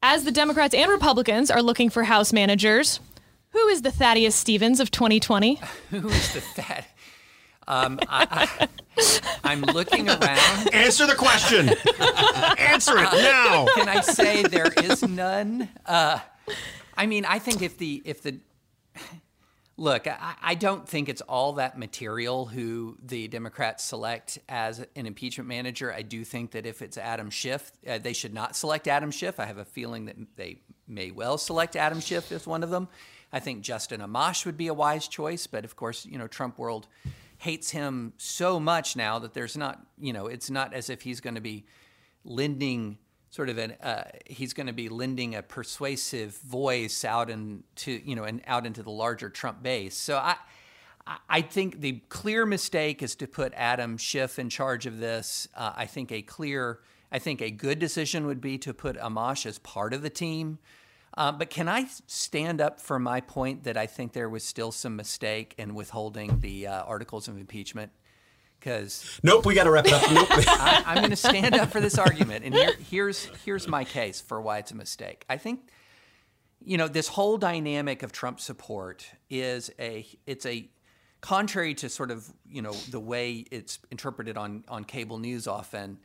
[0.00, 3.00] As the Democrats and Republicans are looking for House managers,
[3.50, 5.60] who is the Thaddeus Stevens of 2020?
[5.90, 6.84] Who is the Thad?
[7.66, 8.68] Um, I,
[9.44, 10.74] am looking around.
[10.74, 11.68] Answer the question.
[12.58, 13.66] Answer it now.
[13.74, 15.68] Can I say there is none?
[15.84, 16.18] Uh,
[16.96, 18.38] I mean, I think if the if the
[19.76, 25.06] look, I, I, don't think it's all that material who the Democrats select as an
[25.06, 25.92] impeachment manager.
[25.92, 29.38] I do think that if it's Adam Schiff, uh, they should not select Adam Schiff.
[29.38, 32.88] I have a feeling that they may well select Adam Schiff as one of them.
[33.32, 36.58] I think Justin Amash would be a wise choice, but of course, you know, Trump
[36.58, 36.86] world
[37.38, 41.20] hates him so much now that there's not, you know, it's not as if he's
[41.20, 41.64] going to be
[42.24, 42.98] lending
[43.30, 48.16] sort of an uh, he's going to be lending a persuasive voice out into you
[48.16, 49.96] know and out into the larger Trump base.
[49.96, 50.36] So I
[51.28, 55.48] I think the clear mistake is to put Adam Schiff in charge of this.
[55.54, 59.46] Uh, I think a clear I think a good decision would be to put Amash
[59.46, 60.58] as part of the team.
[61.18, 64.70] Uh, but can I stand up for my point that I think there was still
[64.70, 67.90] some mistake in withholding the uh, articles of impeachment?
[68.60, 70.04] Because nope, we got to wrap it up.
[70.06, 74.20] I, am going to stand up for this argument, and here, here's here's my case
[74.20, 75.24] for why it's a mistake.
[75.28, 75.70] I think,
[76.64, 80.70] you know, this whole dynamic of Trump support is a it's a
[81.20, 85.98] contrary to sort of you know the way it's interpreted on on cable news often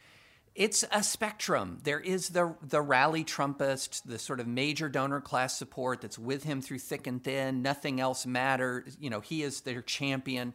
[0.56, 1.80] it's a spectrum.
[1.84, 6.44] There is the the rally Trumpist, the sort of major donor class support that's with
[6.44, 7.62] him through thick and thin.
[7.62, 8.96] Nothing else matters.
[9.00, 10.54] You know, he is their champion.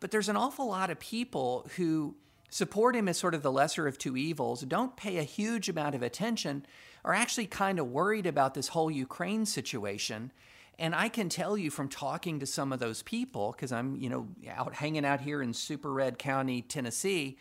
[0.00, 2.16] But there's an awful lot of people who
[2.48, 5.94] support him as sort of the lesser of two evils, don't pay a huge amount
[5.94, 6.64] of attention,
[7.04, 10.32] are actually kind of worried about this whole Ukraine situation.
[10.78, 14.08] And I can tell you from talking to some of those people, because I'm, you
[14.08, 17.36] know, out hanging out here in Super Red County, Tennessee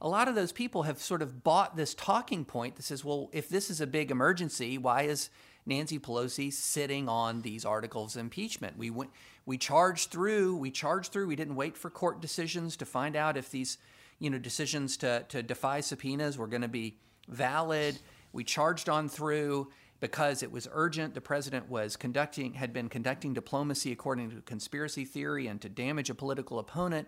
[0.00, 3.28] a lot of those people have sort of bought this talking point that says, well,
[3.32, 5.28] if this is a big emergency, why is
[5.66, 8.78] Nancy Pelosi sitting on these articles of impeachment?
[8.78, 9.10] We went,
[9.44, 11.26] we charged through, we charged through.
[11.26, 13.76] We didn't wait for court decisions to find out if these,
[14.18, 16.96] you know, decisions to to defy subpoenas were going to be
[17.28, 17.98] valid.
[18.32, 19.70] We charged on through
[20.00, 21.12] because it was urgent.
[21.12, 26.08] The president was conducting had been conducting diplomacy according to conspiracy theory and to damage
[26.08, 27.06] a political opponent.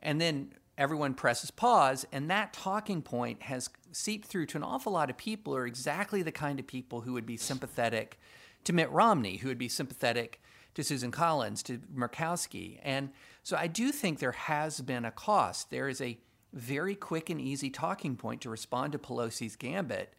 [0.00, 4.92] And then everyone presses pause, and that talking point has seeped through to an awful
[4.92, 8.18] lot of people who are exactly the kind of people who would be sympathetic
[8.64, 10.40] to Mitt Romney, who would be sympathetic
[10.74, 12.78] to Susan Collins, to Murkowski.
[12.82, 13.10] And
[13.42, 15.70] so I do think there has been a cost.
[15.70, 16.18] There is a
[16.52, 20.14] very quick and easy talking point to respond to Pelosi's gambit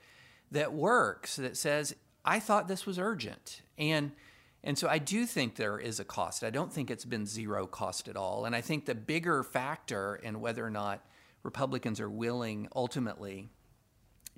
[0.51, 1.95] that works, that says,
[2.25, 3.61] I thought this was urgent.
[3.77, 4.11] And
[4.63, 6.43] and so I do think there is a cost.
[6.43, 8.45] I don't think it's been zero cost at all.
[8.45, 11.05] And I think the bigger factor in whether or not
[11.43, 13.49] Republicans are willing ultimately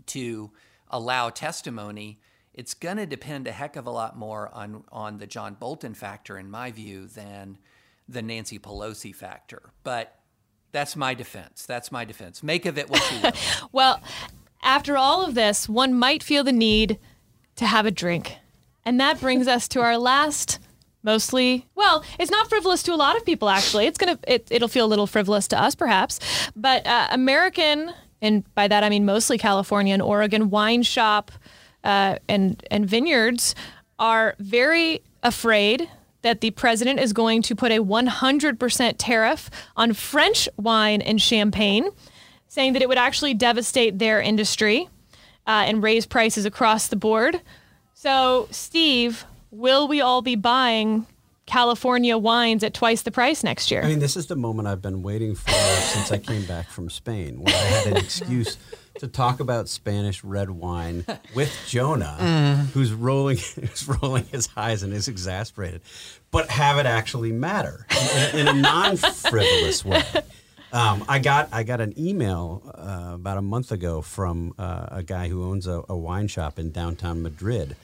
[0.07, 0.51] to
[0.89, 2.19] allow testimony,
[2.53, 5.93] it's going to depend a heck of a lot more on, on the John Bolton
[5.93, 7.57] factor, in my view, than
[8.07, 9.71] the Nancy Pelosi factor.
[9.83, 10.19] But
[10.71, 11.65] that's my defense.
[11.65, 12.43] That's my defense.
[12.43, 13.31] Make of it what you will.
[13.71, 14.01] well,
[14.61, 16.99] after all of this, one might feel the need
[17.55, 18.37] to have a drink.
[18.89, 20.57] And that brings us to our last
[21.03, 23.85] mostly well it's not frivolous to a lot of people actually.
[23.85, 26.19] It's gonna it, it'll feel a little frivolous to us perhaps.
[26.55, 31.31] But uh, american and by that i mean mostly california and oregon wine shop
[31.83, 33.53] uh, and and vineyards
[33.99, 35.87] are very afraid
[36.23, 41.91] that the president is going to put a 100% tariff on french wine and champagne
[42.47, 44.89] saying that it would actually devastate their industry
[45.45, 47.39] uh, and raise prices across the board
[47.99, 51.05] so, Steve, will we all be buying
[51.45, 53.83] California wines at twice the price next year?
[53.83, 56.89] I mean, this is the moment I've been waiting for since I came back from
[56.89, 58.57] Spain, where I had an excuse
[58.99, 62.55] to talk about Spanish red wine with Jonah, mm.
[62.73, 65.81] who's rolling, who's rolling his eyes and is exasperated,
[66.31, 67.85] but have it actually matter
[68.33, 70.03] in, in a non-frivolous way.
[70.71, 75.03] Um, I got I got an email uh, about a month ago from uh, a
[75.03, 77.75] guy who owns a, a wine shop in downtown Madrid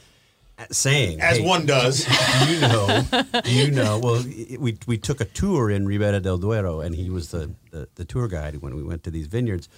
[0.72, 2.08] saying, as hey, one does.
[2.50, 3.04] You know?
[3.46, 4.00] You know?
[4.06, 4.24] Well,
[4.60, 8.06] we we took a tour in Ribera del Duero, and he was the, the, the
[8.06, 9.70] tour guide when we went to these vineyards.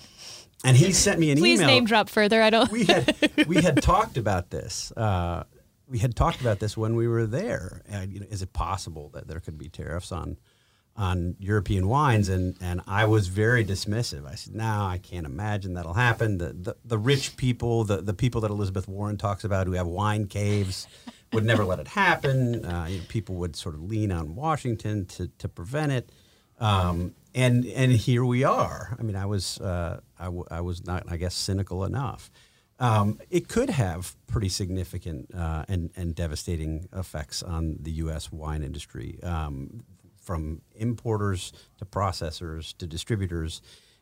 [0.63, 1.67] And he sent me an Please email.
[1.67, 2.41] Please name drop further.
[2.41, 2.71] I don't.
[2.71, 3.15] We had
[3.47, 4.91] we had talked about this.
[4.91, 5.43] Uh,
[5.87, 7.81] we had talked about this when we were there.
[7.93, 10.37] Uh, you know, is it possible that there could be tariffs on
[10.97, 14.25] on European wines, and and I was very dismissive.
[14.25, 18.13] I said, "No, I can't imagine that'll happen." The the, the rich people, the, the
[18.13, 20.87] people that Elizabeth Warren talks about, who have wine caves,
[21.33, 22.65] would never let it happen.
[22.65, 26.11] Uh, you know, people would sort of lean on Washington to, to prevent it.
[26.59, 28.95] Um, and and here we are.
[28.99, 32.31] I mean, I was uh, I, w- I was not, I guess, cynical enough.
[32.79, 38.31] Um, it could have pretty significant uh, and and devastating effects on the U.S.
[38.31, 39.83] wine industry, um,
[40.27, 43.61] from importers to processors to distributors,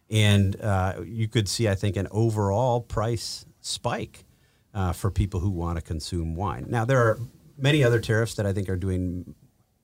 [0.09, 4.26] and uh, you could see, I think, an overall price spike
[4.73, 6.65] uh, for people who want to consume wine.
[6.67, 7.19] Now, there are
[7.57, 9.36] many other tariffs that I think are doing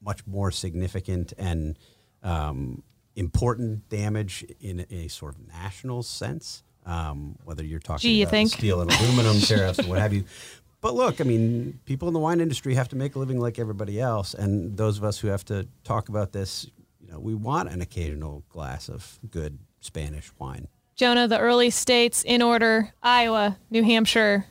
[0.02, 1.78] much more significant and
[2.24, 2.82] um,
[3.16, 6.64] important damage in a sort of national sense.
[6.84, 8.50] Um, whether you're talking Gee, you about think?
[8.52, 10.24] steel and aluminum tariffs or what have you.
[10.82, 13.60] But look, I mean, people in the wine industry have to make a living like
[13.60, 16.68] everybody else, and those of us who have to talk about this,
[17.00, 20.68] you know, we want an occasional glass of good Spanish wine.
[20.96, 24.46] Jonah, the early states in order Iowa, New Hampshire,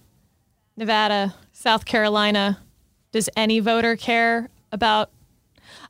[0.77, 2.61] Nevada, South Carolina.
[3.13, 5.11] Does any voter care about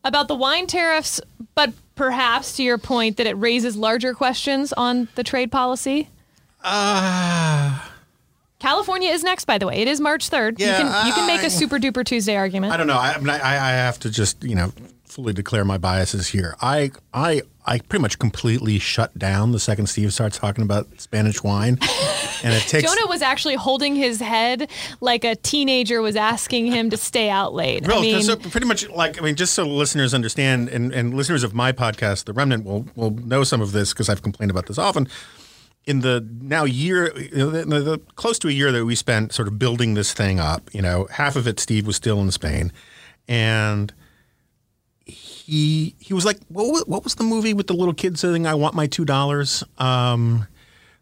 [0.04, 1.20] about the wine tariffs,
[1.54, 6.08] but perhaps to your point that it raises larger questions on the trade policy?
[6.64, 7.78] Uh,
[8.60, 9.76] California is next, by the way.
[9.76, 10.58] It is March 3rd.
[10.58, 12.72] Yeah, you can you can make I- a super duper Tuesday argument.
[12.72, 12.98] I don't know.
[12.98, 14.72] I, I, I, I have to just you know
[15.04, 16.54] fully declare my biases here.
[16.60, 21.42] I I I pretty much completely shut down the second Steve starts talking about Spanish
[21.42, 21.78] wine,
[22.44, 22.88] and it takes.
[22.88, 27.54] Jonah was actually holding his head like a teenager was asking him to stay out
[27.54, 27.86] late.
[27.86, 31.14] Real, I mean, so pretty much like I mean, just so listeners understand, and, and
[31.14, 34.50] listeners of my podcast, The Remnant, will will know some of this because I've complained
[34.50, 35.08] about this often.
[35.90, 38.94] In the now year, you know, the, the, the close to a year that we
[38.94, 42.20] spent sort of building this thing up, you know, half of it Steve was still
[42.20, 42.72] in Spain,
[43.26, 43.92] and
[45.04, 48.46] he he was like, what was, what was the movie with the little kid saying,
[48.46, 49.64] "I want my two dollars"?
[49.78, 50.46] Um,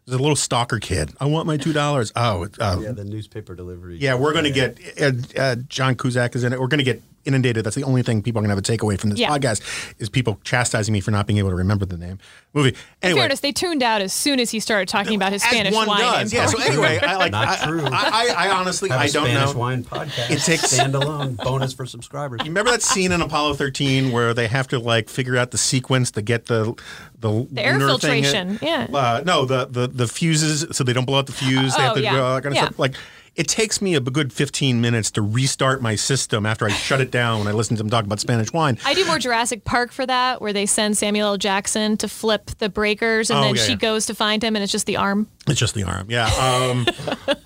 [0.05, 1.11] there's a little stalker kid.
[1.19, 2.11] I want my two dollars.
[2.15, 3.97] Oh, uh, Yeah, the newspaper delivery.
[3.97, 6.59] yeah, we're going to get uh, uh, John Cusack is in it.
[6.59, 7.63] We're going to get inundated.
[7.65, 9.29] That's the only thing people are going to have a takeaway from this Yeah.
[9.29, 9.61] podcast
[9.99, 12.19] is people chastising me for not being able to remember the name
[12.53, 12.75] movie.
[13.03, 15.73] in fairness, they tuned out as soon as he started talking about his as Spanish
[15.75, 15.99] one wine.
[16.01, 16.33] does.
[16.33, 16.45] Yeah.
[16.47, 17.31] So anyway, I like.
[17.31, 17.85] Not I, true.
[17.85, 19.59] I, I, I honestly, Have a I don't Spanish know.
[19.59, 20.29] wine podcast.
[20.31, 22.41] It takes- standalone bonus for subscribers.
[22.43, 26.11] Remember that scene in Apollo 13 where they have to like figure out the sequence
[26.11, 26.73] to get the
[27.19, 28.87] the, The air lunar thing filtration, yeah.
[28.93, 31.75] Uh, no, the, the the fuses so they don't blow out the fuse.
[31.75, 32.13] they have Oh, to yeah.
[32.13, 32.65] do all that kind of Yeah.
[32.67, 32.79] stuff.
[32.79, 32.95] Like
[33.39, 37.09] it takes me a good 15 minutes to restart my system after I shut it
[37.09, 38.77] down when I listen to them talk about Spanish wine.
[38.83, 41.37] I do more Jurassic Park for that, where they send Samuel L.
[41.37, 43.77] Jackson to flip the breakers, and Oh, then yeah, she yeah.
[43.77, 45.29] goes to find him, and it's just the arm.
[45.47, 46.07] It's just the arm.
[46.09, 46.27] Yeah.
[46.27, 46.85] Um,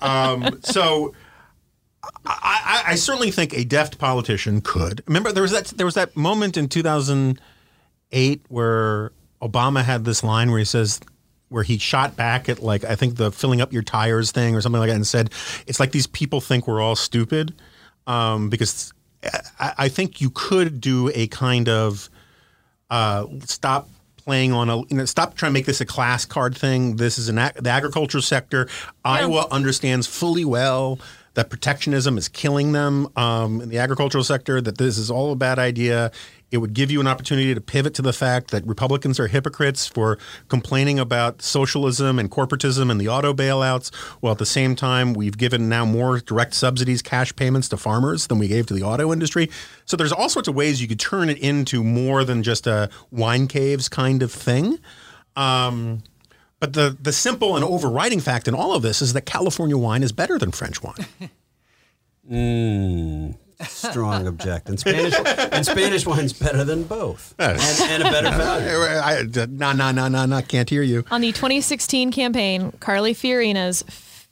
[0.00, 1.14] um, so
[2.26, 5.00] I, I, I certainly think a deft politician could.
[5.06, 10.50] Remember, there was that there was that moment in 2008 where Obama had this line
[10.50, 10.98] where he says.
[11.54, 14.60] Where he shot back at like I think the filling up your tires thing or
[14.60, 15.30] something like that and said
[15.66, 17.54] it's like these people think we're all stupid
[18.08, 18.92] um, because
[19.58, 22.10] I, I think you could do a kind of
[22.90, 26.56] uh, stop playing on a you know, stop trying to make this a class card
[26.56, 26.96] thing.
[26.96, 28.68] This is an ag- the agriculture sector.
[29.04, 30.98] Iowa understands fully well
[31.34, 34.60] that protectionism is killing them um, in the agricultural sector.
[34.60, 36.10] That this is all a bad idea.
[36.54, 39.88] It would give you an opportunity to pivot to the fact that Republicans are hypocrites
[39.88, 45.14] for complaining about socialism and corporatism and the auto bailouts, while at the same time
[45.14, 48.84] we've given now more direct subsidies, cash payments to farmers than we gave to the
[48.84, 49.50] auto industry.
[49.84, 52.88] So there's all sorts of ways you could turn it into more than just a
[53.10, 54.78] wine caves kind of thing.
[55.34, 56.04] Um,
[56.60, 60.04] but the the simple and overriding fact in all of this is that California wine
[60.04, 61.08] is better than French wine.
[63.68, 64.68] Strong object.
[64.68, 65.14] And Spanish
[65.52, 68.68] and Spanish wine's better than both, and, and a better value.
[68.68, 71.04] I, I, no, no, no, no, no, can't hear you.
[71.10, 73.84] On the 2016 campaign, Carly Fiorina's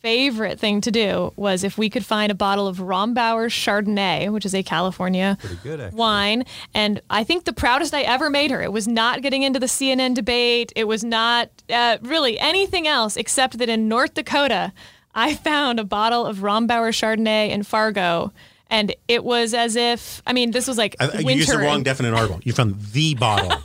[0.03, 4.45] favorite thing to do was if we could find a bottle of Rombauer Chardonnay, which
[4.45, 6.45] is a California good, wine.
[6.74, 8.61] And I think the proudest I ever made her.
[8.61, 10.72] It was not getting into the CNN debate.
[10.74, 14.72] It was not uh, really anything else except that in North Dakota,
[15.14, 18.33] I found a bottle of Rombauer Chardonnay in Fargo.
[18.72, 21.30] And it was as if, I mean, this was like I, winter.
[21.30, 22.40] you used the wrong definite article.
[22.42, 23.50] You found the bottle,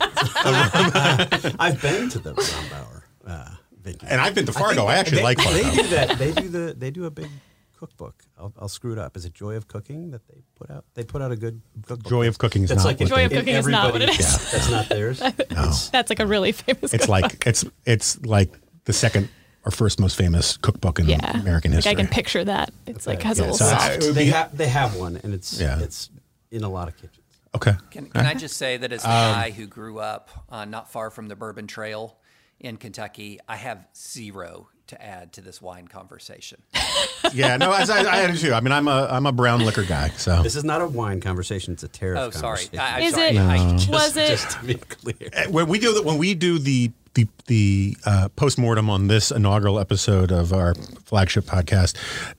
[1.58, 3.50] I've been to the Rombauer uh,
[3.80, 4.04] vineyard.
[4.06, 4.86] and I've been to Fargo.
[4.86, 5.62] I, think actually they, like Fargo.
[5.62, 6.18] They do that.
[6.18, 6.74] They do the.
[6.76, 7.28] They do a big
[7.78, 8.22] cookbook.
[8.38, 9.16] I'll, I'll screw it up.
[9.16, 10.84] Is it Joy of Cooking that they put out?
[10.94, 12.08] They put out a good cookbook.
[12.10, 14.10] Joy of Cooking is That's not like what Joy of Cooking is not what it
[14.10, 14.52] everybody's- is.
[14.52, 15.20] That's not theirs.
[15.38, 18.52] It's- That's like a really famous It's like it's it's like
[18.84, 19.28] the second
[19.64, 21.40] or first most famous cookbook in yeah.
[21.40, 21.92] American Like history.
[21.92, 22.70] I can picture that.
[22.86, 24.04] It's like has Yeah, a little I- soft.
[24.04, 25.78] it they be- have they have one, and it's Yeah.
[25.80, 26.10] it's
[26.50, 27.24] in a lot of kitchens.
[27.54, 27.74] okay.
[27.90, 31.10] Can, can I just say that as the guy who grew up uh, not far
[31.10, 32.16] from the Bourbon Trail
[32.60, 33.38] in Kentucky.
[33.48, 36.62] I have zero to add to this wine conversation.
[37.34, 38.54] yeah, no, as I, I do too.
[38.54, 40.08] I mean, I'm a I'm a brown liquor guy.
[40.16, 42.18] So This is not a wine conversation; it's a tariff.
[42.18, 42.64] Oh, sorry.
[42.66, 42.78] conversation.
[42.80, 43.28] I, I'm Is sorry.
[43.28, 43.38] it?
[43.38, 44.28] I- Was it?
[44.28, 45.28] Just to be clear.
[45.36, 49.30] Uh, when we do the, when we do the the the uh, postmortem on this
[49.30, 51.96] inaugural episode of our flagship podcast,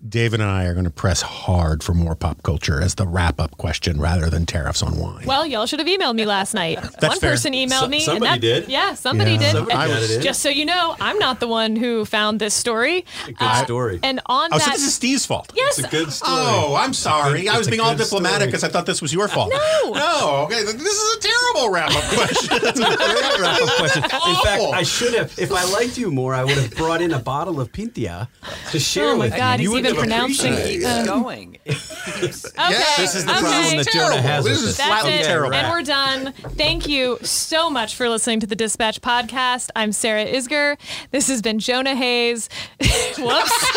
[0.08, 3.40] David and I are going to press hard for more pop culture as the wrap
[3.40, 5.26] up question rather than tariffs on wine.
[5.26, 6.80] Well, y'all should have emailed me last night.
[7.02, 7.32] One fair.
[7.32, 8.00] person emailed So- me.
[8.02, 8.70] somebody and that, did.
[8.70, 9.38] Yeah, somebody Yeah.
[9.40, 9.52] did.
[9.54, 10.24] Somebody And got.
[10.24, 13.04] Just so you know, I'm not the one who found this story.
[13.26, 14.00] Good story.
[14.04, 15.52] And on oh, so that, this is Steve's fault.
[15.56, 16.32] yes, it's a good story.
[16.38, 17.42] Oh, I'm sorry.
[17.42, 19.50] It's I was being all diplomatic because I thought this was your fault.
[19.52, 19.92] No.
[19.94, 20.36] no.
[20.46, 22.60] Okay, this is a terrible wrap up question.
[22.62, 24.04] That's a great wrap-up question.
[24.04, 24.80] In fact, Awful.
[24.80, 25.38] I should have.
[25.38, 28.28] If I liked you more, I would have brought in a bottle of Pintia
[28.72, 29.64] to oh share Oh my with God, you.
[29.64, 31.10] he's You would even have pronouncing- appreciated Keeps it.
[31.10, 31.58] Um, going.
[31.66, 33.40] It keeps- Okay, This is the okay.
[33.42, 34.86] problem that Jonah has This with is this.
[34.86, 35.54] Flatly terrible.
[35.56, 36.34] And we're done.
[36.58, 39.70] Thank you so much for listening to the Dispatch podcast.
[39.76, 40.78] I'm Sarah Isgur.
[41.12, 42.50] This has been Jonah Hayes.
[43.18, 43.72] Whoops.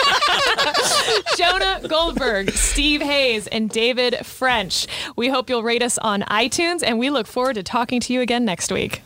[1.36, 4.86] Jonah Goldberg, Steve Hayes, and David French.
[5.16, 8.20] We hope you'll rate us on iTunes, and we look forward to talking to you
[8.20, 9.02] again next week.